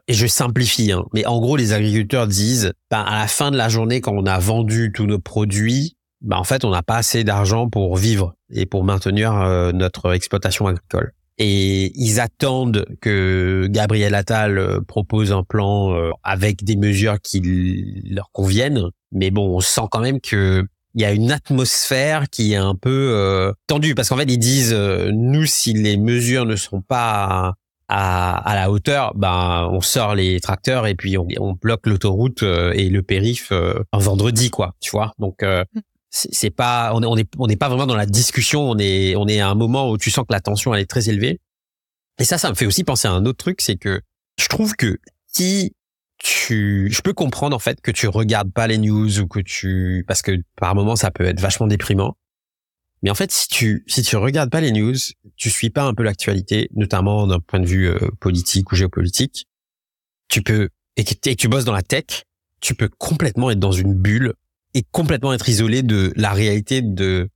et 0.08 0.14
je 0.14 0.28
simplifie, 0.28 0.92
hein, 0.92 1.06
mais 1.14 1.26
en 1.26 1.40
gros, 1.40 1.56
les 1.56 1.72
agriculteurs 1.72 2.28
disent, 2.28 2.74
ben, 2.92 3.02
à 3.02 3.20
la 3.20 3.28
fin 3.28 3.52
de 3.52 3.58
la 3.58 3.70
journée, 3.70 4.02
quand 4.02 4.14
on 4.14 4.26
a 4.26 4.38
vendu 4.38 4.92
tous 4.94 5.06
nos 5.06 5.20
produits, 5.20 5.96
ben, 6.22 6.38
en 6.38 6.44
fait, 6.44 6.66
on 6.66 6.72
n'a 6.72 6.84
pas 6.84 6.98
assez 6.98 7.24
d'argent 7.24 7.70
pour 7.70 7.96
vivre 7.96 8.36
et 8.50 8.66
pour 8.66 8.84
maintenir 8.84 9.34
euh, 9.34 9.72
notre 9.72 10.14
exploitation 10.14 10.68
agricole 10.68 11.14
et 11.38 11.92
ils 11.96 12.20
attendent 12.20 12.86
que 13.02 13.68
Gabriel 13.70 14.16
Attal 14.16 14.58
euh, 14.58 14.80
propose 14.82 15.32
un 15.32 15.44
plan 15.44 15.94
euh, 15.94 16.12
avec 16.24 16.64
des 16.64 16.78
mesures 16.78 17.20
qui 17.22 17.42
leur 18.10 18.32
conviennent. 18.32 18.86
Mais 19.12 19.32
bon, 19.32 19.58
on 19.58 19.60
sent 19.60 19.88
quand 19.92 20.00
même 20.00 20.22
que 20.22 20.66
il 20.94 21.02
y 21.02 21.06
a 21.06 21.12
une 21.12 21.34
atmosphère 21.34 22.30
qui 22.30 22.54
est 22.54 22.58
un 22.58 22.76
peu 22.76 23.12
euh, 23.14 23.52
tendue 23.68 23.96
parce 23.96 24.08
qu'en 24.08 24.16
fait 24.16 24.32
ils 24.32 24.38
disent 24.38 24.74
nous 24.74 25.46
si 25.46 25.74
les 25.74 25.98
mesures 25.98 26.46
ne 26.46 26.56
sont 26.56 26.82
pas 26.82 27.56
à, 27.90 28.38
à, 28.38 28.56
la 28.56 28.72
hauteur, 28.72 29.14
ben 29.14 29.68
on 29.74 29.82
sort 29.82 30.16
les 30.16 30.40
tracteurs 30.40 30.88
et 30.88 30.96
puis 30.96 31.18
on, 31.18 31.28
on 31.38 31.52
bloque 31.52 31.86
l'autoroute 31.86 32.44
et 32.44 32.90
le 32.90 33.02
périph 33.02 33.52
un 33.52 33.98
vendredi 33.98 34.50
quoi, 34.50 34.74
tu 34.80 34.92
vois. 34.92 35.12
Donc 35.20 35.44
mm 35.44 35.82
c'est 36.16 36.50
pas 36.50 36.92
on 36.94 37.02
est 37.02 37.06
on 37.06 37.18
est 37.18 37.30
on 37.38 37.48
n'est 37.48 37.58
pas 37.58 37.68
vraiment 37.68 37.86
dans 37.86 37.96
la 37.96 38.06
discussion. 38.06 38.70
On 38.70 38.78
est 38.78 39.16
on 39.16 39.28
est 39.28 39.42
à 39.42 39.50
un 39.50 39.56
moment 39.56 39.90
où 39.90 39.98
tu 39.98 40.12
sens 40.12 40.26
que 40.26 40.34
la 40.34 40.40
tension 40.40 40.74
elle 40.74 40.82
est 40.82 40.90
très 40.90 41.10
élevée. 41.10 41.42
Et 42.20 42.24
ça 42.24 42.38
ça 42.38 42.50
me 42.50 42.56
fait 42.56 42.66
aussi 42.66 42.84
penser 42.84 43.08
à 43.08 43.12
un 43.12 43.26
autre 43.26 43.38
truc 43.38 43.62
c'est 43.62 43.76
que 43.76 44.02
je 44.40 44.48
trouve 44.48 44.76
que 44.76 44.98
si 45.28 45.74
tu 46.18 46.90
je 46.90 47.02
peux 47.02 47.14
comprendre 47.14 47.56
en 47.56 47.60
fait 47.60 47.82
que 47.82 47.92
tu 47.92 48.08
regardes 48.08 48.54
pas 48.54 48.68
les 48.68 48.78
news 48.78 49.20
ou 49.20 49.28
que 49.28 49.42
tu 49.42 50.06
parce 50.08 50.22
que 50.22 50.42
par 50.56 50.74
moment 50.74 50.96
ça 50.96 51.12
peut 51.12 51.26
être 51.26 51.42
vachement 51.42 51.68
déprimant. 51.68 52.16
Mais 53.02 53.10
en 53.10 53.16
fait 53.16 53.32
si 53.32 53.50
tu 53.50 53.84
si 53.88 54.02
tu 54.02 54.16
regardes 54.16 54.50
pas 54.50 54.62
les 54.62 54.72
news 54.72 54.96
tu 55.36 55.50
suis 55.50 55.70
pas 55.70 55.84
un 55.84 55.94
peu 55.94 56.04
l'actualité 56.04 56.70
notamment 56.76 57.28
d'un 57.28 57.42
point 57.42 57.60
de 57.60 57.68
vue 57.68 57.90
euh, 57.90 58.00
politique 58.22 58.72
ou 58.72 58.76
géopolitique 58.76 59.48
tu 60.30 60.42
peux 60.42 60.70
et 60.96 61.04
que, 61.04 61.12
et 61.12 61.36
que 61.36 61.42
tu 61.42 61.50
bosses 61.50 61.66
dans 61.66 61.74
la 61.74 61.84
tech 61.84 62.24
tu 62.62 62.74
peux 62.74 62.88
complètement 62.88 63.52
être 63.52 63.60
dans 63.60 63.74
une 63.74 63.94
bulle 63.94 64.34
et 64.76 64.84
complètement 64.92 65.34
être 65.34 65.50
isolé 65.50 65.82
de 65.82 66.14
la 66.16 66.34
réalité 66.34 66.84
de 66.84 67.30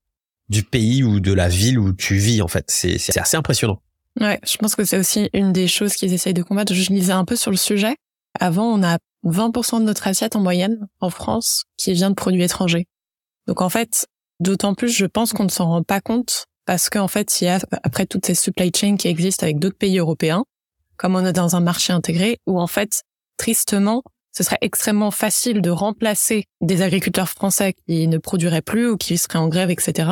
du 0.50 0.64
pays 0.64 1.04
ou 1.04 1.20
de 1.20 1.32
la 1.32 1.48
ville 1.48 1.80
où 1.80 1.94
tu 1.94 2.16
vis 2.16 2.42
en 2.42 2.48
fait. 2.48 2.66
C'est 2.68 3.18
assez 3.18 3.38
impressionnant. 3.38 3.82
Ouais, 4.20 4.40
je 4.46 4.58
pense 4.58 4.76
que 4.76 4.84
c'est 4.84 4.98
aussi 4.98 5.30
une 5.34 5.54
des 5.54 5.68
choses 5.68 5.94
qu'ils 5.94 6.14
essayent 6.14 6.34
de 6.34 6.44
combattre. 6.44 6.74
Je 6.74 6.92
lisais 6.92 7.14
un 7.14 7.26
peu 7.26 7.36
sur 7.36 7.52
le 7.52 7.58
sujet. 7.58 7.96
Avant, 8.40 8.66
on 8.66 8.84
a 8.84 8.98
20% 9.26 9.80
de 9.80 9.86
notre 9.86 10.08
assiette 10.08 10.36
en 10.36 10.42
moyenne 10.42 10.88
en 11.00 11.10
France 11.10 11.64
qui 11.78 11.94
vient 11.94 12.10
de 12.10 12.16
produits 12.16 12.44
étrangers. 12.44 12.88
Donc 13.48 13.62
en 13.62 13.70
fait, 13.70 14.08
d'autant 14.40 14.74
plus, 14.74 14.90
je 14.90 15.06
pense 15.06 15.34
qu'on 15.34 15.46
ne 15.46 15.50
s'en 15.50 15.66
rend 15.66 15.84
pas 15.84 16.02
compte 16.02 16.46
parce 16.66 16.90
qu'en 16.90 17.08
fait, 17.08 17.42
il 17.42 17.46
y 17.46 17.48
a 17.48 17.60
après 17.84 18.06
toutes 18.06 18.26
ces 18.26 18.36
supply 18.36 18.72
chains 18.76 18.98
qui 18.98 19.08
existent 19.08 19.44
avec 19.44 19.60
d'autres 19.60 19.78
pays 19.78 20.00
européens, 20.00 20.44
comme 20.98 21.16
on 21.16 21.26
est 21.26 21.34
dans 21.34 21.56
un 21.56 21.62
marché 21.62 21.94
intégré, 21.94 22.38
où 22.46 22.60
en 22.60 22.68
fait, 22.68 23.04
tristement, 23.38 24.04
ce 24.32 24.44
serait 24.44 24.58
extrêmement 24.62 25.12
facile 25.12 25.62
de 25.62 25.70
remplacer 25.70 26.46
des 26.62 26.82
agriculteurs 26.82 27.30
français 27.30 27.74
qui 27.88 28.08
ne 28.08 28.18
produiraient 28.18 28.62
plus 28.62 28.90
ou 28.90 28.98
qui 28.98 29.18
seraient 29.18 29.40
en 29.40 29.48
grève, 29.48 29.72
etc. 29.72 30.12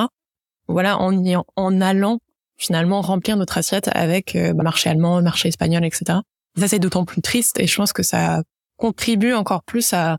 Voilà, 0.67 0.97
en, 1.00 1.24
y, 1.24 1.36
en 1.36 1.81
allant 1.81 2.19
finalement 2.57 3.01
remplir 3.01 3.38
notre 3.38 3.57
assiette 3.57 3.89
avec 3.93 4.36
euh, 4.36 4.53
bah, 4.53 4.63
marché 4.63 4.89
allemand, 4.89 5.21
marché 5.21 5.50
espagnol, 5.50 5.86
etc. 5.86 6.19
Ça, 6.57 6.67
c'est 6.67 6.79
d'autant 6.79 7.05
plus 7.05 7.21
triste 7.21 7.59
et 7.59 7.67
je 7.67 7.75
pense 7.75 7.93
que 7.93 8.03
ça 8.03 8.41
contribue 8.77 9.33
encore 9.33 9.63
plus 9.63 9.93
à, 9.93 10.17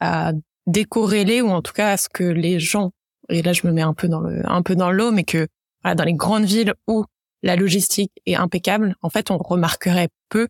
à 0.00 0.32
décorréler 0.66 1.40
ou 1.40 1.48
en 1.50 1.62
tout 1.62 1.72
cas 1.72 1.92
à 1.92 1.96
ce 1.96 2.08
que 2.08 2.24
les 2.24 2.58
gens, 2.58 2.90
et 3.28 3.42
là 3.42 3.52
je 3.52 3.66
me 3.66 3.72
mets 3.72 3.82
un 3.82 3.94
peu 3.94 4.08
dans 4.08 4.20
le, 4.20 4.42
un 4.44 4.62
peu 4.62 4.76
dans 4.76 4.90
l'eau, 4.90 5.12
mais 5.12 5.24
que 5.24 5.46
voilà, 5.82 5.94
dans 5.94 6.04
les 6.04 6.14
grandes 6.14 6.44
villes 6.44 6.74
où 6.86 7.04
la 7.42 7.56
logistique 7.56 8.12
est 8.26 8.36
impeccable, 8.36 8.94
en 9.02 9.10
fait, 9.10 9.30
on 9.30 9.38
remarquerait 9.38 10.08
peu 10.28 10.48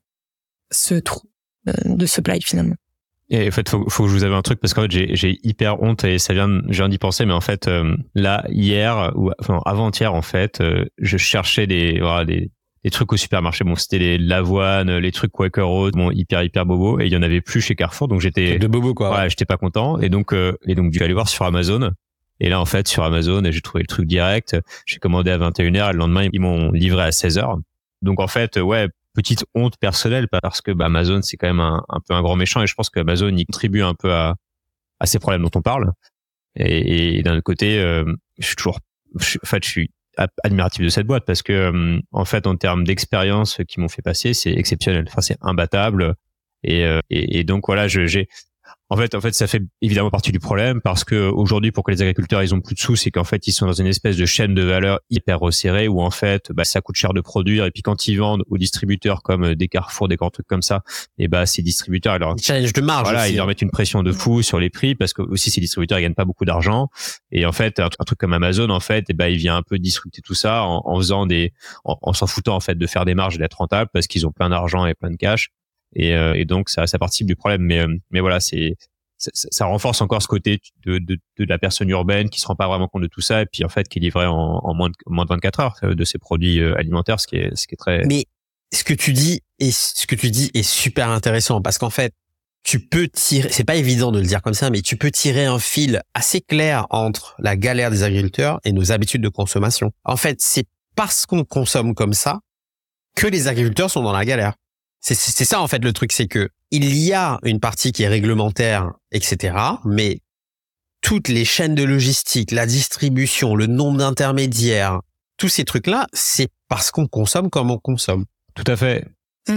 ce 0.70 0.94
trou 0.94 1.31
de 1.66 2.06
supply 2.06 2.40
finalement. 2.42 2.74
Et 3.30 3.48
en 3.48 3.50
fait, 3.50 3.68
faut, 3.68 3.88
faut 3.88 4.04
que 4.04 4.10
je 4.10 4.14
vous 4.14 4.24
avais 4.24 4.34
un 4.34 4.42
truc 4.42 4.60
parce 4.60 4.74
qu'en 4.74 4.82
fait, 4.82 5.14
j'ai 5.14 5.38
hyper 5.42 5.82
honte 5.82 6.04
et 6.04 6.18
ça 6.18 6.34
vient, 6.34 6.60
je 6.68 6.76
viens 6.76 6.88
d'y 6.90 6.98
penser, 6.98 7.24
mais 7.24 7.32
en 7.32 7.40
fait, 7.40 7.66
euh, 7.66 7.96
là, 8.14 8.44
hier 8.50 9.12
ou 9.16 9.30
enfin 9.40 9.60
avant-hier, 9.64 10.12
en 10.12 10.20
fait, 10.20 10.60
euh, 10.60 10.84
je 10.98 11.16
cherchais 11.16 11.66
des, 11.66 11.98
voilà, 11.98 12.26
des, 12.26 12.50
des 12.84 12.90
trucs 12.90 13.10
au 13.10 13.16
supermarché. 13.16 13.64
Bon, 13.64 13.74
c'était 13.74 14.18
l'avoine, 14.18 14.98
les 14.98 15.12
trucs 15.12 15.32
Quaker 15.32 15.70
Oat, 15.70 15.92
bon, 15.92 16.10
hyper 16.10 16.42
hyper 16.42 16.66
bobo, 16.66 17.00
et 17.00 17.06
il 17.06 17.12
y 17.12 17.16
en 17.16 17.22
avait 17.22 17.40
plus 17.40 17.62
chez 17.62 17.74
Carrefour, 17.74 18.06
donc 18.06 18.20
j'étais 18.20 18.58
de 18.58 18.66
bobo 18.66 18.92
quoi. 18.92 19.16
Ouais, 19.16 19.30
j'étais 19.30 19.46
pas 19.46 19.56
content, 19.56 19.98
et 19.98 20.10
donc 20.10 20.34
et 20.66 20.74
donc 20.74 20.90
dû 20.90 21.02
aller 21.02 21.14
voir 21.14 21.28
sur 21.28 21.46
Amazon. 21.46 21.92
Et 22.40 22.48
là, 22.48 22.60
en 22.60 22.66
fait, 22.66 22.86
sur 22.88 23.02
Amazon, 23.04 23.40
j'ai 23.50 23.60
trouvé 23.60 23.82
le 23.82 23.86
truc 23.86 24.06
direct. 24.06 24.56
J'ai 24.84 24.98
commandé 24.98 25.30
à 25.30 25.38
21h, 25.38 25.88
et 25.88 25.92
le 25.92 25.98
lendemain, 25.98 26.28
ils 26.32 26.40
m'ont 26.40 26.70
livré 26.72 27.04
à 27.04 27.10
16h. 27.10 27.60
Donc 28.02 28.20
en 28.20 28.26
fait, 28.26 28.58
ouais, 28.58 28.88
petite 29.14 29.44
honte 29.54 29.76
personnelle 29.78 30.28
parce 30.28 30.60
que 30.60 30.70
bah, 30.70 30.86
Amazon 30.86 31.20
c'est 31.22 31.36
quand 31.36 31.46
même 31.46 31.60
un, 31.60 31.84
un, 31.88 32.00
peu 32.00 32.14
un 32.14 32.22
grand 32.22 32.36
méchant 32.36 32.62
et 32.62 32.66
je 32.66 32.74
pense 32.74 32.90
qu'Amazon 32.90 33.36
y 33.36 33.44
contribue 33.44 33.82
un 33.82 33.94
peu 33.94 34.12
à, 34.12 34.36
à 35.00 35.06
ces 35.06 35.18
problèmes 35.18 35.42
dont 35.42 35.50
on 35.54 35.62
parle. 35.62 35.92
Et, 36.56 37.18
et 37.18 37.22
d'un 37.22 37.34
autre 37.34 37.42
côté, 37.42 37.78
euh, 37.78 38.04
je 38.38 38.46
suis 38.46 38.56
toujours, 38.56 38.78
en 39.16 39.46
fait, 39.46 39.64
je 39.64 39.68
suis 39.68 39.90
admiratif 40.44 40.84
de 40.84 40.88
cette 40.90 41.06
boîte 41.06 41.24
parce 41.26 41.42
que 41.42 41.52
euh, 41.52 42.00
en 42.12 42.24
fait, 42.24 42.46
en 42.46 42.56
termes 42.56 42.84
d'expérience 42.84 43.60
qu'ils 43.68 43.80
m'ont 43.80 43.88
fait 43.88 44.02
passer, 44.02 44.34
c'est 44.34 44.52
exceptionnel. 44.52 45.06
Enfin, 45.08 45.22
c'est 45.22 45.38
imbattable. 45.40 46.14
Et, 46.62 46.84
euh, 46.84 47.00
et, 47.10 47.38
et, 47.38 47.44
donc 47.44 47.66
voilà, 47.66 47.88
j'ai 47.88 48.28
En 48.92 48.96
fait, 48.98 49.14
en 49.14 49.22
fait, 49.22 49.34
ça 49.34 49.46
fait 49.46 49.62
évidemment 49.80 50.10
partie 50.10 50.32
du 50.32 50.38
problème 50.38 50.82
parce 50.82 51.02
que 51.02 51.30
aujourd'hui, 51.30 51.72
pour 51.72 51.82
que 51.82 51.90
les 51.90 52.02
agriculteurs 52.02 52.42
ils 52.42 52.54
ont 52.54 52.60
plus 52.60 52.74
de 52.74 52.78
sous, 52.78 52.94
c'est 52.94 53.10
qu'en 53.10 53.24
fait 53.24 53.46
ils 53.46 53.52
sont 53.52 53.64
dans 53.64 53.72
une 53.72 53.86
espèce 53.86 54.18
de 54.18 54.26
chaîne 54.26 54.54
de 54.54 54.62
valeur 54.62 55.00
hyper 55.08 55.40
resserrée 55.40 55.88
où 55.88 56.02
en 56.02 56.10
fait, 56.10 56.52
bah, 56.52 56.64
ça 56.64 56.82
coûte 56.82 56.96
cher 56.96 57.14
de 57.14 57.22
produire 57.22 57.64
et 57.64 57.70
puis 57.70 57.80
quand 57.80 58.06
ils 58.06 58.16
vendent 58.16 58.42
aux 58.50 58.58
distributeurs 58.58 59.22
comme 59.22 59.44
euh, 59.44 59.56
des 59.56 59.68
Carrefour, 59.68 60.08
des 60.08 60.16
grands 60.16 60.28
trucs 60.28 60.46
comme 60.46 60.60
ça, 60.60 60.82
et 61.16 61.26
bah 61.26 61.46
ces 61.46 61.62
distributeurs, 61.62 62.12
alors 62.12 62.36
challenge 62.38 62.74
de 62.74 62.82
marge. 62.82 63.04
voilà, 63.04 63.22
aussi. 63.22 63.32
ils 63.32 63.36
leur 63.36 63.46
mettent 63.46 63.62
une 63.62 63.70
pression 63.70 64.02
de 64.02 64.12
fou 64.12 64.42
sur 64.42 64.60
les 64.60 64.68
prix 64.68 64.94
parce 64.94 65.14
que 65.14 65.22
aussi 65.22 65.50
ces 65.50 65.62
distributeurs 65.62 65.98
ils 65.98 66.02
gagnent 66.02 66.12
pas 66.12 66.26
beaucoup 66.26 66.44
d'argent 66.44 66.88
et 67.30 67.46
en 67.46 67.52
fait 67.52 67.80
un, 67.80 67.86
un 67.86 68.04
truc 68.04 68.18
comme 68.18 68.34
Amazon 68.34 68.68
en 68.68 68.80
fait, 68.80 69.08
et 69.08 69.14
ben 69.14 69.28
il 69.28 69.38
vient 69.38 69.56
un 69.56 69.62
peu 69.62 69.78
disrupter 69.78 70.20
tout 70.20 70.34
ça 70.34 70.64
en, 70.64 70.82
en 70.84 70.96
faisant 70.98 71.24
des, 71.24 71.54
en 71.84 72.12
s'en 72.12 72.26
foutant 72.26 72.56
en 72.56 72.60
fait 72.60 72.76
de 72.76 72.86
faire 72.86 73.06
des 73.06 73.14
marges 73.14 73.36
et 73.36 73.38
d'être 73.38 73.56
rentable 73.56 73.88
parce 73.90 74.06
qu'ils 74.06 74.26
ont 74.26 74.32
plein 74.32 74.50
d'argent 74.50 74.84
et 74.84 74.92
plein 74.92 75.10
de 75.10 75.16
cash 75.16 75.48
et, 75.94 76.14
euh, 76.14 76.34
et 76.34 76.44
donc 76.44 76.68
ça 76.68 76.86
ça 76.86 76.98
participe 76.98 77.26
du 77.26 77.36
problème 77.36 77.62
mais 77.62 77.80
euh, 77.80 77.96
mais 78.10 78.20
voilà 78.20 78.40
c'est 78.40 78.76
ça, 79.18 79.30
ça 79.34 79.66
renforce 79.66 80.00
encore 80.00 80.20
ce 80.20 80.26
côté 80.26 80.60
de, 80.84 80.98
de, 80.98 81.18
de 81.38 81.44
la 81.44 81.58
personne 81.58 81.88
urbaine 81.90 82.28
qui 82.28 82.40
se 82.40 82.46
rend 82.46 82.56
pas 82.56 82.66
vraiment 82.66 82.88
compte 82.88 83.02
de 83.02 83.08
tout 83.08 83.20
ça 83.20 83.42
et 83.42 83.46
puis 83.46 83.64
en 83.64 83.68
fait 83.68 83.88
qui 83.88 83.98
est 83.98 84.02
livré 84.02 84.26
en, 84.26 84.34
en 84.34 84.74
moins 84.74 84.88
de 84.88 84.94
moins 85.06 85.24
de 85.24 85.28
24 85.30 85.60
heures 85.60 85.76
euh, 85.84 85.94
de 85.94 86.04
ses 86.04 86.18
produits 86.18 86.60
euh, 86.60 86.76
alimentaires 86.76 87.20
ce 87.20 87.26
qui 87.26 87.36
est 87.36 87.54
ce 87.54 87.66
qui 87.66 87.74
est 87.74 87.78
très 87.78 88.04
Mais 88.06 88.26
ce 88.72 88.84
que 88.84 88.94
tu 88.94 89.12
dis 89.12 89.40
et 89.58 89.70
ce 89.70 90.06
que 90.06 90.14
tu 90.14 90.30
dis 90.30 90.50
est 90.54 90.62
super 90.62 91.10
intéressant 91.10 91.60
parce 91.60 91.78
qu'en 91.78 91.90
fait, 91.90 92.14
tu 92.64 92.80
peux 92.80 93.08
tirer, 93.08 93.48
c'est 93.50 93.64
pas 93.64 93.76
évident 93.76 94.12
de 94.12 94.20
le 94.20 94.26
dire 94.26 94.40
comme 94.40 94.54
ça, 94.54 94.70
mais 94.70 94.82
tu 94.82 94.96
peux 94.96 95.10
tirer 95.10 95.44
un 95.44 95.58
fil 95.58 96.00
assez 96.14 96.40
clair 96.40 96.86
entre 96.90 97.34
la 97.38 97.56
galère 97.56 97.90
des 97.90 98.02
agriculteurs 98.02 98.60
et 98.64 98.72
nos 98.72 98.92
habitudes 98.92 99.22
de 99.22 99.28
consommation. 99.28 99.92
En 100.04 100.16
fait, 100.16 100.40
c'est 100.40 100.64
parce 100.94 101.26
qu'on 101.26 101.44
consomme 101.44 101.94
comme 101.94 102.14
ça 102.14 102.40
que 103.16 103.26
les 103.26 103.48
agriculteurs 103.48 103.90
sont 103.90 104.02
dans 104.02 104.12
la 104.12 104.24
galère. 104.24 104.54
C'est 105.02 105.14
c'est- 105.14 105.32
c'est 105.32 105.44
ça 105.44 105.60
en 105.60 105.68
fait 105.68 105.82
le 105.84 105.92
truc, 105.92 106.12
c'est 106.12 106.26
que 106.28 106.48
il 106.70 106.96
y 106.96 107.12
a 107.12 107.38
une 107.44 107.60
partie 107.60 107.92
qui 107.92 108.02
est 108.04 108.08
réglementaire, 108.08 108.92
etc. 109.10 109.54
Mais 109.84 110.20
toutes 111.02 111.28
les 111.28 111.44
chaînes 111.44 111.74
de 111.74 111.82
logistique, 111.82 112.50
la 112.52 112.64
distribution, 112.66 113.54
le 113.56 113.66
nombre 113.66 113.98
d'intermédiaires, 113.98 115.00
tous 115.36 115.48
ces 115.48 115.64
trucs-là, 115.64 116.06
c'est 116.12 116.48
parce 116.68 116.90
qu'on 116.90 117.06
consomme 117.08 117.50
comme 117.50 117.70
on 117.70 117.78
consomme 117.78 118.24
tout 118.54 118.64
à 118.66 118.76
fait 118.76 119.04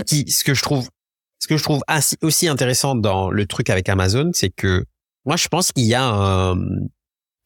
qui, 0.07 0.29
ce 0.31 0.43
que 0.43 0.53
je 0.55 0.63
trouve, 0.63 0.89
ce 1.39 1.47
que 1.47 1.57
je 1.57 1.63
trouve 1.63 1.83
aussi 2.21 2.47
intéressant 2.47 2.95
dans 2.95 3.29
le 3.29 3.45
truc 3.45 3.69
avec 3.69 3.87
Amazon, 3.87 4.31
c'est 4.33 4.49
que 4.49 4.83
moi, 5.25 5.35
je 5.37 5.47
pense 5.47 5.71
qu'il 5.71 5.85
y 5.85 5.93
a 5.93 6.03
un, 6.03 6.55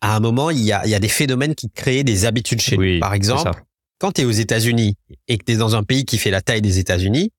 à 0.02 0.16
un 0.16 0.20
moment, 0.22 0.50
il 0.50 0.60
y 0.62 0.72
a, 0.72 0.86
il 0.86 0.90
y 0.90 0.96
a 0.96 1.00
des 1.00 1.10
phénomènes 1.10 1.54
qui 1.56 1.70
créent 1.70 2.04
des 2.06 2.26
habitudes 2.26 2.62
chez 2.62 2.78
oui 2.78 2.96
nous. 2.96 3.00
Par 3.02 3.14
exemple, 3.14 3.52
quand 4.00 4.14
tu 4.14 4.22
es 4.22 4.26
aux 4.26 4.32
États-Unis 4.32 4.96
et 5.28 5.38
que 5.38 5.44
tu 5.44 5.52
es 5.52 5.58
dans 5.58 5.76
un 5.76 5.84
pays 5.84 6.06
qui 6.06 6.18
fait 6.18 6.32
la 6.32 6.42
taille 6.42 6.62
des 6.62 6.80
États-Unis, 6.80 7.32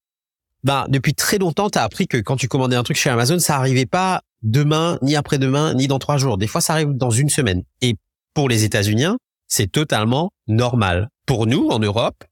ben, 0.65 0.87
depuis 0.89 1.15
très 1.15 1.39
longtemps, 1.39 1.71
tu 1.71 1.79
as 1.79 1.83
appris 1.83 2.07
que 2.07 2.19
quand 2.19 2.37
tu 2.37 2.49
commandais 2.49 2.77
un 2.77 2.83
truc 2.83 2.97
chez 2.97 3.11
Amazon, 3.11 3.39
ça 3.39 3.57
arrivait 3.57 3.87
pas 3.87 4.23
demain, 4.43 4.99
ni 5.03 5.17
après-demain, 5.17 5.75
ni 5.75 5.87
dans 5.87 5.99
trois 5.99 6.17
jours. 6.17 6.39
Des 6.39 6.47
fois, 6.47 6.61
ça 6.61 6.75
arrive 6.75 6.93
dans 6.93 7.11
une 7.11 7.29
semaine. 7.29 7.63
Et 7.81 7.97
pour 8.35 8.49
les 8.49 8.65
États-Unis, 8.65 9.17
c'est 9.49 9.71
totalement 9.71 10.31
normal. 10.47 11.09
Pour 11.27 11.47
nous, 11.47 11.69
en 11.69 11.79
Europe, 11.79 12.25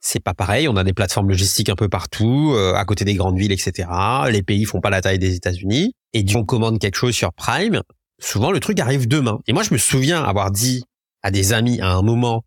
c'est 0.00 0.22
pas 0.22 0.34
pareil. 0.34 0.68
On 0.68 0.76
a 0.76 0.84
des 0.84 0.92
plateformes 0.92 1.28
logistiques 1.28 1.68
un 1.68 1.76
peu 1.76 1.88
partout, 1.88 2.52
euh, 2.54 2.74
à 2.74 2.84
côté 2.84 3.04
des 3.04 3.14
grandes 3.14 3.38
villes, 3.38 3.52
etc. 3.52 3.88
Les 4.30 4.42
pays 4.42 4.64
font 4.64 4.80
pas 4.80 4.90
la 4.90 5.00
taille 5.00 5.18
des 5.18 5.34
États-Unis. 5.34 5.92
Et 6.12 6.24
qu'on 6.24 6.44
commande 6.44 6.78
quelque 6.78 6.96
chose 6.96 7.14
sur 7.14 7.32
Prime, 7.32 7.80
souvent 8.20 8.50
le 8.50 8.60
truc 8.60 8.78
arrive 8.80 9.08
demain. 9.08 9.40
Et 9.46 9.52
moi, 9.52 9.62
je 9.62 9.72
me 9.72 9.78
souviens 9.78 10.22
avoir 10.22 10.50
dit 10.50 10.84
à 11.22 11.30
des 11.30 11.52
amis 11.52 11.80
à 11.80 11.92
un 11.92 12.02
moment, 12.02 12.44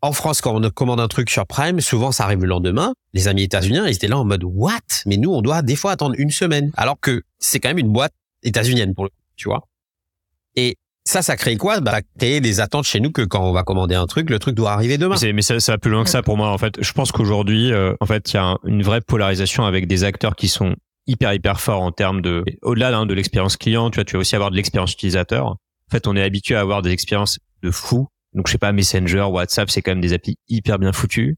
en 0.00 0.12
France, 0.12 0.40
quand 0.40 0.54
on 0.54 0.70
commande 0.70 1.00
un 1.00 1.08
truc 1.08 1.28
sur 1.30 1.46
Prime, 1.46 1.80
souvent 1.80 2.12
ça 2.12 2.24
arrive 2.24 2.40
le 2.40 2.46
lendemain. 2.46 2.92
Les 3.14 3.26
amis 3.28 3.42
états-uniens, 3.42 3.86
ils 3.86 3.94
étaient 3.94 4.06
là 4.08 4.18
en 4.18 4.24
mode 4.24 4.44
what? 4.44 4.78
Mais 5.06 5.16
nous, 5.16 5.32
on 5.32 5.42
doit 5.42 5.62
des 5.62 5.76
fois 5.76 5.92
attendre 5.92 6.14
une 6.18 6.30
semaine, 6.30 6.70
alors 6.76 6.98
que 7.00 7.22
c'est 7.38 7.58
quand 7.58 7.68
même 7.68 7.78
une 7.78 7.92
boîte 7.92 8.12
états-unienne 8.42 8.94
pour 8.94 9.04
le 9.04 9.10
coup, 9.10 9.16
tu 9.36 9.48
vois. 9.48 9.66
Et 10.56 10.76
ça, 11.04 11.22
ça 11.22 11.36
crée 11.36 11.56
quoi? 11.56 11.80
Bah, 11.80 11.92
ça 11.92 12.00
crée 12.18 12.40
des 12.40 12.60
attentes 12.60 12.84
chez 12.84 13.00
nous 13.00 13.10
que 13.10 13.22
quand 13.22 13.42
on 13.42 13.52
va 13.52 13.62
commander 13.62 13.94
un 13.94 14.06
truc, 14.06 14.30
le 14.30 14.38
truc 14.38 14.54
doit 14.54 14.72
arriver 14.72 14.98
demain. 14.98 15.16
Mais, 15.32 15.42
ça, 15.42 15.58
ça 15.58 15.72
va 15.72 15.78
plus 15.78 15.90
loin 15.90 16.04
que 16.04 16.10
ça 16.10 16.22
pour 16.22 16.36
moi. 16.36 16.50
En 16.50 16.58
fait, 16.58 16.74
je 16.82 16.92
pense 16.92 17.10
qu'aujourd'hui, 17.12 17.72
euh, 17.72 17.94
en 18.00 18.06
fait, 18.06 18.30
il 18.32 18.34
y 18.34 18.38
a 18.38 18.44
un- 18.44 18.58
une 18.64 18.82
vraie 18.82 19.00
polarisation 19.00 19.64
avec 19.64 19.86
des 19.86 20.04
acteurs 20.04 20.36
qui 20.36 20.48
sont 20.48 20.76
hyper 21.06 21.32
hyper 21.32 21.60
forts 21.60 21.80
en 21.82 21.90
termes 21.90 22.20
de 22.20 22.44
au-delà 22.62 22.96
hein, 22.96 23.06
de 23.06 23.14
l'expérience 23.14 23.56
client. 23.56 23.90
Tu 23.90 23.96
vois, 23.96 24.04
tu 24.04 24.12
vas 24.16 24.20
aussi 24.20 24.36
avoir 24.36 24.50
de 24.50 24.56
l'expérience 24.56 24.92
utilisateur. 24.92 25.46
En 25.46 25.56
fait, 25.90 26.06
on 26.06 26.14
est 26.14 26.22
habitué 26.22 26.54
à 26.54 26.60
avoir 26.60 26.82
des 26.82 26.90
expériences 26.90 27.38
de 27.62 27.70
fou. 27.70 28.06
Donc, 28.34 28.46
je 28.46 28.52
sais 28.52 28.58
pas, 28.58 28.72
Messenger, 28.72 29.22
WhatsApp, 29.30 29.70
c'est 29.70 29.82
quand 29.82 29.92
même 29.92 30.00
des 30.00 30.12
applis 30.12 30.36
hyper 30.48 30.78
bien 30.78 30.92
foutues. 30.92 31.36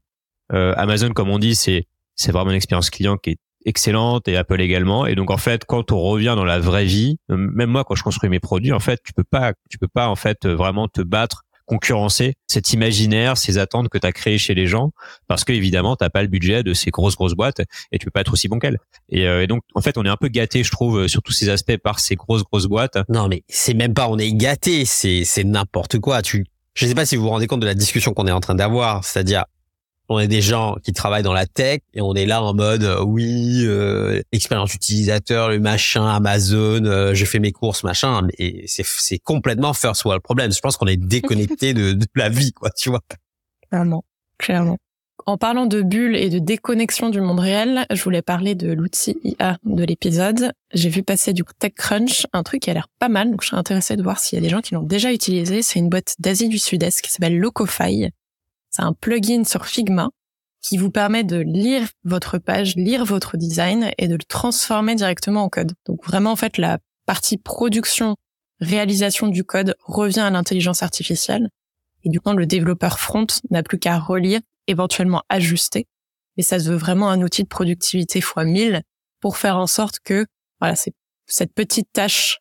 Euh, 0.53 0.73
Amazon, 0.77 1.11
comme 1.11 1.29
on 1.29 1.39
dit, 1.39 1.55
c'est 1.55 1.87
c'est 2.15 2.31
vraiment 2.31 2.51
une 2.51 2.57
expérience 2.57 2.89
client 2.89 3.17
qui 3.17 3.31
est 3.31 3.37
excellente 3.65 4.27
et 4.27 4.35
Apple 4.35 4.61
également. 4.61 5.05
Et 5.05 5.15
donc, 5.15 5.31
en 5.31 5.37
fait, 5.37 5.65
quand 5.65 5.91
on 5.91 5.99
revient 5.99 6.33
dans 6.35 6.45
la 6.45 6.59
vraie 6.59 6.85
vie, 6.85 7.17
euh, 7.31 7.37
même 7.37 7.69
moi, 7.69 7.83
quand 7.83 7.95
je 7.95 8.03
construis 8.03 8.29
mes 8.29 8.39
produits, 8.39 8.73
en 8.73 8.79
fait, 8.79 8.99
tu 9.03 9.13
peux 9.13 9.23
pas, 9.23 9.53
tu 9.69 9.77
peux 9.77 9.87
pas, 9.87 10.07
en 10.07 10.15
fait, 10.15 10.45
euh, 10.45 10.55
vraiment 10.55 10.87
te 10.87 11.01
battre 11.01 11.43
concurrencer 11.71 12.33
cet 12.47 12.73
imaginaire, 12.73 13.37
ces 13.37 13.57
attentes 13.57 13.87
que 13.87 13.97
tu 13.97 14.05
as 14.05 14.11
créées 14.11 14.37
chez 14.37 14.53
les 14.53 14.67
gens, 14.67 14.91
parce 15.27 15.45
que 15.45 15.53
évidemment, 15.53 15.95
t'as 15.95 16.09
pas 16.09 16.21
le 16.21 16.27
budget 16.27 16.63
de 16.63 16.73
ces 16.73 16.91
grosses 16.91 17.15
grosses 17.15 17.33
boîtes 17.33 17.61
et 17.93 17.97
tu 17.97 18.05
peux 18.05 18.11
pas 18.11 18.19
être 18.19 18.33
aussi 18.33 18.49
bon 18.49 18.59
qu'elles. 18.59 18.77
Et, 19.07 19.25
euh, 19.25 19.43
et 19.43 19.47
donc, 19.47 19.63
en 19.73 19.79
fait, 19.81 19.97
on 19.97 20.03
est 20.03 20.09
un 20.09 20.17
peu 20.17 20.27
gâté, 20.27 20.65
je 20.65 20.71
trouve, 20.71 20.99
euh, 20.99 21.07
sur 21.07 21.21
tous 21.21 21.31
ces 21.31 21.47
aspects 21.47 21.77
par 21.77 22.01
ces 22.01 22.15
grosses 22.15 22.43
grosses 22.43 22.65
boîtes. 22.65 22.97
Non, 23.07 23.29
mais 23.29 23.43
c'est 23.47 23.73
même 23.73 23.93
pas 23.93 24.09
on 24.09 24.17
est 24.17 24.33
gâté, 24.33 24.83
c'est 24.83 25.23
c'est 25.23 25.45
n'importe 25.45 25.97
quoi. 25.99 26.21
Tu, 26.21 26.45
je 26.73 26.87
sais 26.87 26.95
pas 26.95 27.05
si 27.05 27.15
vous 27.15 27.23
vous 27.23 27.29
rendez 27.29 27.47
compte 27.47 27.59
de 27.59 27.65
la 27.65 27.73
discussion 27.73 28.13
qu'on 28.13 28.27
est 28.27 28.31
en 28.31 28.39
train 28.39 28.55
d'avoir, 28.55 29.03
c'est-à-dire 29.03 29.45
on 30.09 30.19
est 30.19 30.27
des 30.27 30.41
gens 30.41 30.75
qui 30.83 30.91
travaillent 30.91 31.23
dans 31.23 31.33
la 31.33 31.45
tech 31.45 31.79
et 31.93 32.01
on 32.01 32.13
est 32.15 32.25
là 32.25 32.43
en 32.43 32.53
mode 32.53 32.83
euh, 32.83 33.01
oui, 33.01 33.63
euh, 33.65 34.21
expérience 34.31 34.73
utilisateur, 34.73 35.49
le 35.49 35.59
machin, 35.59 36.05
Amazon, 36.05 36.83
euh, 36.85 37.13
je 37.13 37.25
fais 37.25 37.39
mes 37.39 37.51
courses, 37.51 37.83
machin, 37.83 38.21
mais 38.21 38.63
c'est 38.67 38.85
c'est 38.85 39.19
complètement 39.19 39.73
first 39.73 40.03
world 40.03 40.21
problem. 40.21 40.51
Je 40.51 40.59
pense 40.59 40.75
qu'on 40.75 40.87
est 40.87 40.97
déconnecté 40.97 41.73
de, 41.73 41.93
de 41.93 42.05
la 42.15 42.29
vie, 42.29 42.51
quoi, 42.51 42.69
tu 42.71 42.89
vois. 42.89 43.01
Clairement, 43.69 44.03
clairement. 44.37 44.77
En 45.25 45.37
parlant 45.37 45.65
de 45.65 45.81
bulles 45.81 46.15
et 46.15 46.29
de 46.29 46.39
déconnexion 46.39 47.09
du 47.09 47.21
monde 47.21 47.39
réel, 47.39 47.85
je 47.91 48.03
voulais 48.03 48.21
parler 48.21 48.55
de 48.55 48.71
l'outil 48.71 49.17
IA 49.23 49.57
de 49.63 49.83
l'épisode. 49.83 50.51
J'ai 50.73 50.89
vu 50.89 51.03
passer 51.03 51.33
du 51.33 51.43
TechCrunch, 51.59 52.25
un 52.33 52.43
truc 52.43 52.63
qui 52.63 52.69
a 52.69 52.73
l'air 52.73 52.87
pas 52.99 53.09
mal, 53.09 53.31
donc 53.31 53.41
je 53.43 53.49
serais 53.49 53.57
intéressée 53.57 53.95
de 53.95 54.03
voir 54.03 54.19
s'il 54.19 54.37
y 54.37 54.39
a 54.39 54.41
des 54.41 54.49
gens 54.49 54.61
qui 54.61 54.73
l'ont 54.73 54.83
déjà 54.83 55.13
utilisé. 55.13 55.61
C'est 55.61 55.79
une 55.79 55.89
boîte 55.89 56.15
d'Asie 56.19 56.49
du 56.49 56.57
Sud-Est 56.57 57.01
qui 57.01 57.11
s'appelle 57.11 57.37
Locofy. 57.37 58.09
C'est 58.69 58.81
un 58.81 58.93
plugin 58.93 59.43
sur 59.43 59.65
Figma 59.65 60.09
qui 60.61 60.77
vous 60.77 60.91
permet 60.91 61.23
de 61.23 61.37
lire 61.37 61.87
votre 62.03 62.37
page, 62.37 62.75
lire 62.75 63.03
votre 63.05 63.35
design 63.35 63.91
et 63.97 64.07
de 64.07 64.13
le 64.13 64.23
transformer 64.23 64.95
directement 64.95 65.43
en 65.43 65.49
code. 65.49 65.73
Donc 65.85 66.05
vraiment, 66.05 66.31
en 66.31 66.35
fait, 66.35 66.57
la 66.57 66.79
partie 67.05 67.37
production, 67.37 68.15
réalisation 68.59 69.27
du 69.27 69.43
code 69.43 69.75
revient 69.83 70.19
à 70.19 70.29
l'intelligence 70.29 70.83
artificielle. 70.83 71.49
Et 72.03 72.09
du 72.09 72.19
coup, 72.19 72.31
le 72.31 72.45
développeur 72.45 72.99
front 72.99 73.27
n'a 73.49 73.63
plus 73.63 73.79
qu'à 73.79 73.97
relire, 73.99 74.39
éventuellement 74.67 75.23
ajuster. 75.29 75.87
Mais 76.37 76.43
ça 76.43 76.59
se 76.59 76.69
veut 76.69 76.77
vraiment 76.77 77.09
un 77.09 77.21
outil 77.21 77.43
de 77.43 77.47
productivité 77.47 78.19
x 78.19 78.33
1000 78.37 78.81
pour 79.19 79.37
faire 79.37 79.57
en 79.57 79.67
sorte 79.67 79.99
que, 80.03 80.25
voilà, 80.59 80.75
c'est 80.75 80.93
cette 81.27 81.53
petite 81.53 81.91
tâche 81.93 82.39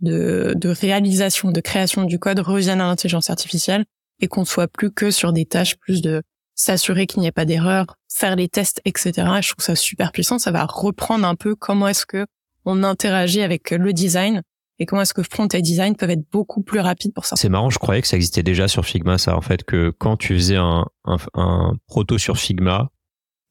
de, 0.00 0.54
de 0.56 0.68
réalisation, 0.68 1.50
de 1.50 1.60
création 1.60 2.04
du 2.04 2.18
code 2.18 2.38
revienne 2.40 2.80
à 2.80 2.86
l'intelligence 2.86 3.30
artificielle 3.30 3.84
et 4.20 4.28
qu'on 4.28 4.40
ne 4.40 4.46
soit 4.46 4.68
plus 4.68 4.90
que 4.90 5.10
sur 5.10 5.32
des 5.32 5.46
tâches 5.46 5.76
plus 5.76 6.02
de 6.02 6.22
s'assurer 6.54 7.06
qu'il 7.06 7.20
n'y 7.20 7.26
ait 7.26 7.32
pas 7.32 7.44
d'erreur, 7.44 7.96
faire 8.12 8.36
les 8.36 8.48
tests, 8.48 8.80
etc. 8.84 9.12
Et 9.38 9.42
je 9.42 9.52
trouve 9.52 9.64
ça 9.64 9.74
super 9.74 10.12
puissant. 10.12 10.38
Ça 10.38 10.50
va 10.50 10.66
reprendre 10.66 11.26
un 11.26 11.34
peu 11.34 11.54
comment 11.54 11.88
est-ce 11.88 12.06
que 12.06 12.26
on 12.64 12.82
interagit 12.82 13.42
avec 13.42 13.70
le 13.70 13.92
design 13.92 14.42
et 14.80 14.86
comment 14.86 15.02
est-ce 15.02 15.14
que 15.14 15.22
front 15.22 15.46
et 15.46 15.62
design 15.62 15.94
peuvent 15.94 16.10
être 16.10 16.24
beaucoup 16.32 16.62
plus 16.62 16.80
rapides 16.80 17.12
pour 17.14 17.24
ça? 17.26 17.36
C'est 17.36 17.48
marrant, 17.48 17.70
je 17.70 17.78
croyais 17.78 18.00
que 18.02 18.08
ça 18.08 18.16
existait 18.16 18.42
déjà 18.42 18.66
sur 18.66 18.84
Figma, 18.84 19.18
ça, 19.18 19.36
en 19.36 19.40
fait, 19.42 19.62
que 19.62 19.90
quand 19.96 20.16
tu 20.16 20.34
faisais 20.34 20.56
un, 20.56 20.86
un, 21.04 21.16
un 21.34 21.76
proto 21.86 22.18
sur 22.18 22.36
Figma, 22.38 22.90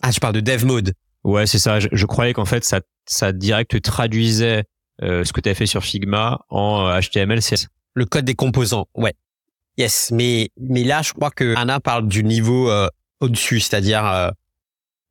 Ah, 0.01 0.12
je 0.12 0.19
parle 0.19 0.33
de 0.33 0.41
dev 0.41 0.65
mode. 0.65 0.93
ouais, 1.24 1.45
c'est 1.48 1.59
ça, 1.59 1.79
je, 1.79 1.88
je 1.91 2.05
croyais 2.05 2.33
qu'en 2.33 2.45
fait, 2.45 2.65
ça, 2.65 2.81
ça 3.05 3.31
direct 3.31 3.81
traduisait 3.81 4.63
euh, 5.01 5.24
ce 5.24 5.31
que 5.31 5.39
tu 5.39 5.48
as 5.50 5.55
fait 5.55 5.65
sur 5.67 5.83
Figma 5.83 6.39
en 6.50 6.88
euh, 6.88 7.00
HTML, 7.00 7.39
CSS. 7.39 7.67
Le 7.93 8.05
code 8.05 8.25
des 8.25 8.36
composants, 8.36 8.88
ouais. 8.95 9.13
Yes, 9.77 10.12
mais 10.12 10.50
mais 10.59 10.83
là, 10.83 11.01
je 11.01 11.13
crois 11.13 11.31
que 11.31 11.55
Anna 11.55 11.79
parle 11.79 12.07
du 12.09 12.24
niveau 12.25 12.69
euh, 12.69 12.89
au-dessus, 13.21 13.62
c'est-à-dire 13.62 14.05
euh, 14.05 14.29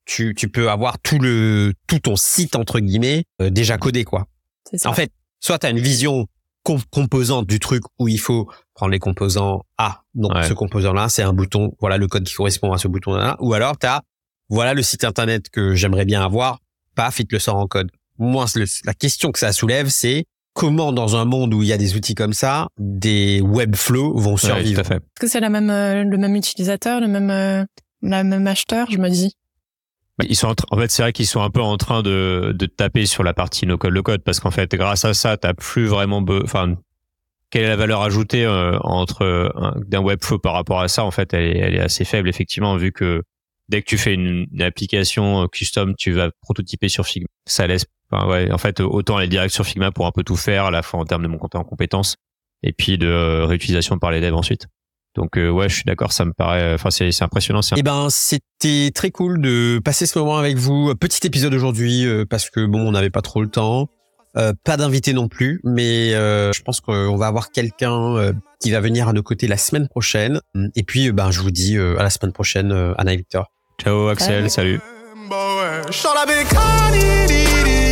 tu 0.05 0.35
tu 0.35 0.49
peux 0.51 0.69
avoir 0.69 0.99
tout 0.99 1.19
le 1.19 1.73
tout 1.87 2.01
ton 2.01 2.17
site 2.17 2.55
entre 2.55 2.79
guillemets 2.81 3.25
euh, 3.41 3.49
déjà 3.49 3.79
codé 3.79 4.05
quoi. 4.05 4.27
C'est 4.71 4.77
ça. 4.79 4.91
En 4.91 4.93
fait, 4.93 5.11
soit 5.41 5.59
tu 5.59 5.67
as 5.67 5.71
une 5.71 5.79
vision 5.79 6.27
com- 6.63 6.81
composante 6.91 7.47
du 7.47 7.59
truc 7.61 7.83
où 7.99 8.09
il 8.09 8.19
faut 8.21 8.49
prendre 8.75 8.93
les 8.93 8.99
composants 8.99 9.63
A. 9.79 10.03
Donc 10.15 10.35
Ouais. 10.35 10.49
ce 10.49 10.53
composant-là, 10.55 11.09
c'est 11.09 11.23
un 11.23 11.33
bouton, 11.33 11.73
voilà 11.81 11.97
le 11.97 12.07
code 12.07 12.25
qui 12.25 12.35
correspond 12.35 12.73
à 12.73 12.79
ce 12.79 12.89
bouton-là. 12.89 13.37
Ou 13.41 13.55
alors 13.55 13.79
tu 13.79 13.87
as 13.87 14.03
voilà 14.51 14.75
le 14.75 14.83
site 14.83 15.05
internet 15.05 15.49
que 15.51 15.75
j'aimerais 15.75 16.05
bien 16.05 16.23
avoir, 16.25 16.59
paf, 16.95 17.21
il 17.21 17.27
te 17.27 17.35
le 17.35 17.39
sort 17.39 17.57
en 17.57 17.67
code. 17.67 17.91
Moi, 18.19 18.47
le- 18.57 18.65
la 18.85 18.95
question 18.95 19.31
que 19.31 19.39
ça 19.39 19.53
soulève, 19.53 19.89
c'est 19.89 20.25
comment 20.55 20.93
dans 20.93 21.17
un 21.17 21.25
monde 21.25 21.55
où 21.55 21.63
il 21.63 21.69
y 21.69 21.73
a 21.73 21.79
des 21.79 21.95
outils 21.95 22.15
comme 22.17 22.33
ça, 22.33 22.67
des 22.79 23.41
webflows 23.43 24.19
vont 24.19 24.33
Ouais, 24.33 24.39
survivre? 24.39 24.83
fait. 24.85 24.95
Est-ce 24.97 25.21
que 25.21 25.27
c'est 25.29 25.41
la 25.41 25.51
même, 25.51 25.71
euh, 25.71 26.03
le 26.03 26.17
même 26.19 26.35
utilisateur, 26.35 27.01
le 27.01 27.07
même, 27.09 27.31
euh, 27.31 27.65
la 28.03 28.25
même 28.25 28.47
acheteur, 28.47 28.91
je 28.91 28.99
me 28.99 29.09
dis. 29.09 29.35
Ils 30.27 30.37
sont 30.37 30.55
en, 30.71 30.77
fait, 30.77 30.91
c'est 30.91 31.03
vrai 31.03 31.13
qu'ils 31.13 31.27
sont 31.27 31.43
un 31.43 31.51
peu 31.51 31.61
en 31.61 31.77
train 31.77 32.03
de, 32.03 32.53
de 32.55 32.67
taper 32.67 33.07
sur 33.07 33.23
la 33.23 33.35
partie 33.35 33.67
no 33.67 33.79
code, 33.79 33.93
low 33.93 34.03
code, 34.03 34.23
parce 34.23 34.41
qu'en 34.41 34.51
fait, 34.51 34.75
grâce 34.75 35.05
à 35.05 35.15
ça, 35.15 35.37
t'as 35.37 35.55
plus 35.55 35.87
vraiment, 35.87 36.25
enfin, 36.43 36.75
quelle 37.51 37.65
est 37.65 37.69
la 37.69 37.77
valeur 37.77 38.03
ajoutée 38.03 38.45
euh, 38.45 38.79
entre 38.81 39.53
d'un 39.87 40.01
webflow 40.01 40.39
par 40.39 40.55
rapport 40.55 40.81
à 40.81 40.89
ça 40.89 41.05
En 41.05 41.11
fait, 41.11 41.33
elle 41.35 41.45
est, 41.45 41.59
elle 41.59 41.75
est 41.77 41.81
assez 41.81 42.05
faible, 42.05 42.29
effectivement, 42.29 42.77
vu 42.77 42.93
que 42.93 43.23
dès 43.69 43.83
que 43.83 43.87
tu 43.87 43.99
fais 43.99 44.15
une, 44.15 44.47
application 44.61 45.47
custom, 45.49 45.95
tu 45.97 46.13
vas 46.13 46.31
prototyper 46.43 46.89
sur 46.89 47.07
Figma. 47.07 47.29
Ça 47.47 47.67
laisse, 47.67 47.87
ouais, 48.13 48.51
en 48.51 48.59
fait, 48.59 48.81
autant 48.81 49.17
aller 49.17 49.29
direct 49.29 49.55
sur 49.55 49.67
Figma 49.67 49.93
pour 49.93 50.07
un 50.07 50.13
peu 50.13 50.23
tout 50.23 50.37
faire, 50.37 50.67
à 50.67 50.71
la 50.71 50.83
fois 50.83 51.01
en 51.01 51.05
termes 51.05 51.23
de 51.23 51.29
en 51.29 51.65
compétences, 51.65 52.17
et 52.63 52.73
puis 52.73 52.99
de 52.99 53.07
euh, 53.07 53.47
réutilisation 53.47 53.99
par 53.99 54.11
les 54.11 54.21
devs 54.21 54.35
ensuite. 54.35 54.67
Donc 55.19 55.37
euh, 55.37 55.51
ouais, 55.51 55.69
je 55.69 55.75
suis 55.75 55.85
d'accord, 55.85 56.13
ça 56.13 56.25
me 56.25 56.33
paraît, 56.33 56.75
enfin 56.75 56.91
c'est 56.91 57.23
impressionnant. 57.23 57.61
Eh 57.77 57.83
ben 57.83 58.09
c'était 58.11 58.91
très 58.95 59.11
cool 59.11 59.41
de 59.41 59.81
passer 59.85 60.07
ce 60.07 60.19
moment 60.19 60.39
avec 60.39 60.57
vous. 60.57 60.95
Petit 60.95 61.27
épisode 61.27 61.53
aujourd'hui 61.53 62.07
parce 62.31 62.49
que 62.51 62.65
bon, 62.65 62.81
on 62.81 62.93
n'avait 62.93 63.11
pas 63.11 63.23
trop 63.23 63.43
le 63.43 63.49
temps. 63.49 63.89
Euh, 64.37 64.53
pas 64.65 64.77
d'invité 64.77 65.13
non 65.13 65.27
plus, 65.27 65.61
mais 65.65 66.15
euh, 66.15 66.53
je 66.53 66.63
pense 66.63 66.81
qu'on 66.81 67.17
va 67.17 67.27
avoir 67.27 67.51
quelqu'un 67.51 68.17
euh, 68.17 68.33
qui 68.61 68.71
va 68.71 68.81
venir 68.81 69.09
à 69.09 69.13
nos 69.13 69.23
côtés 69.23 69.49
la 69.49 69.57
semaine 69.57 69.89
prochaine. 69.89 70.41
Et 70.77 70.83
puis, 70.83 71.11
ben, 71.13 71.31
je 71.31 71.41
vous 71.41 71.51
dis 71.51 71.77
à 71.79 72.03
la 72.03 72.11
semaine 72.11 72.33
prochaine, 72.33 72.73
Anna 72.99 73.15
et 73.15 73.17
Victor. 73.17 73.51
Ciao 73.81 74.09
Axel, 74.09 74.51
salut. 74.51 74.81
salut. 77.31 77.88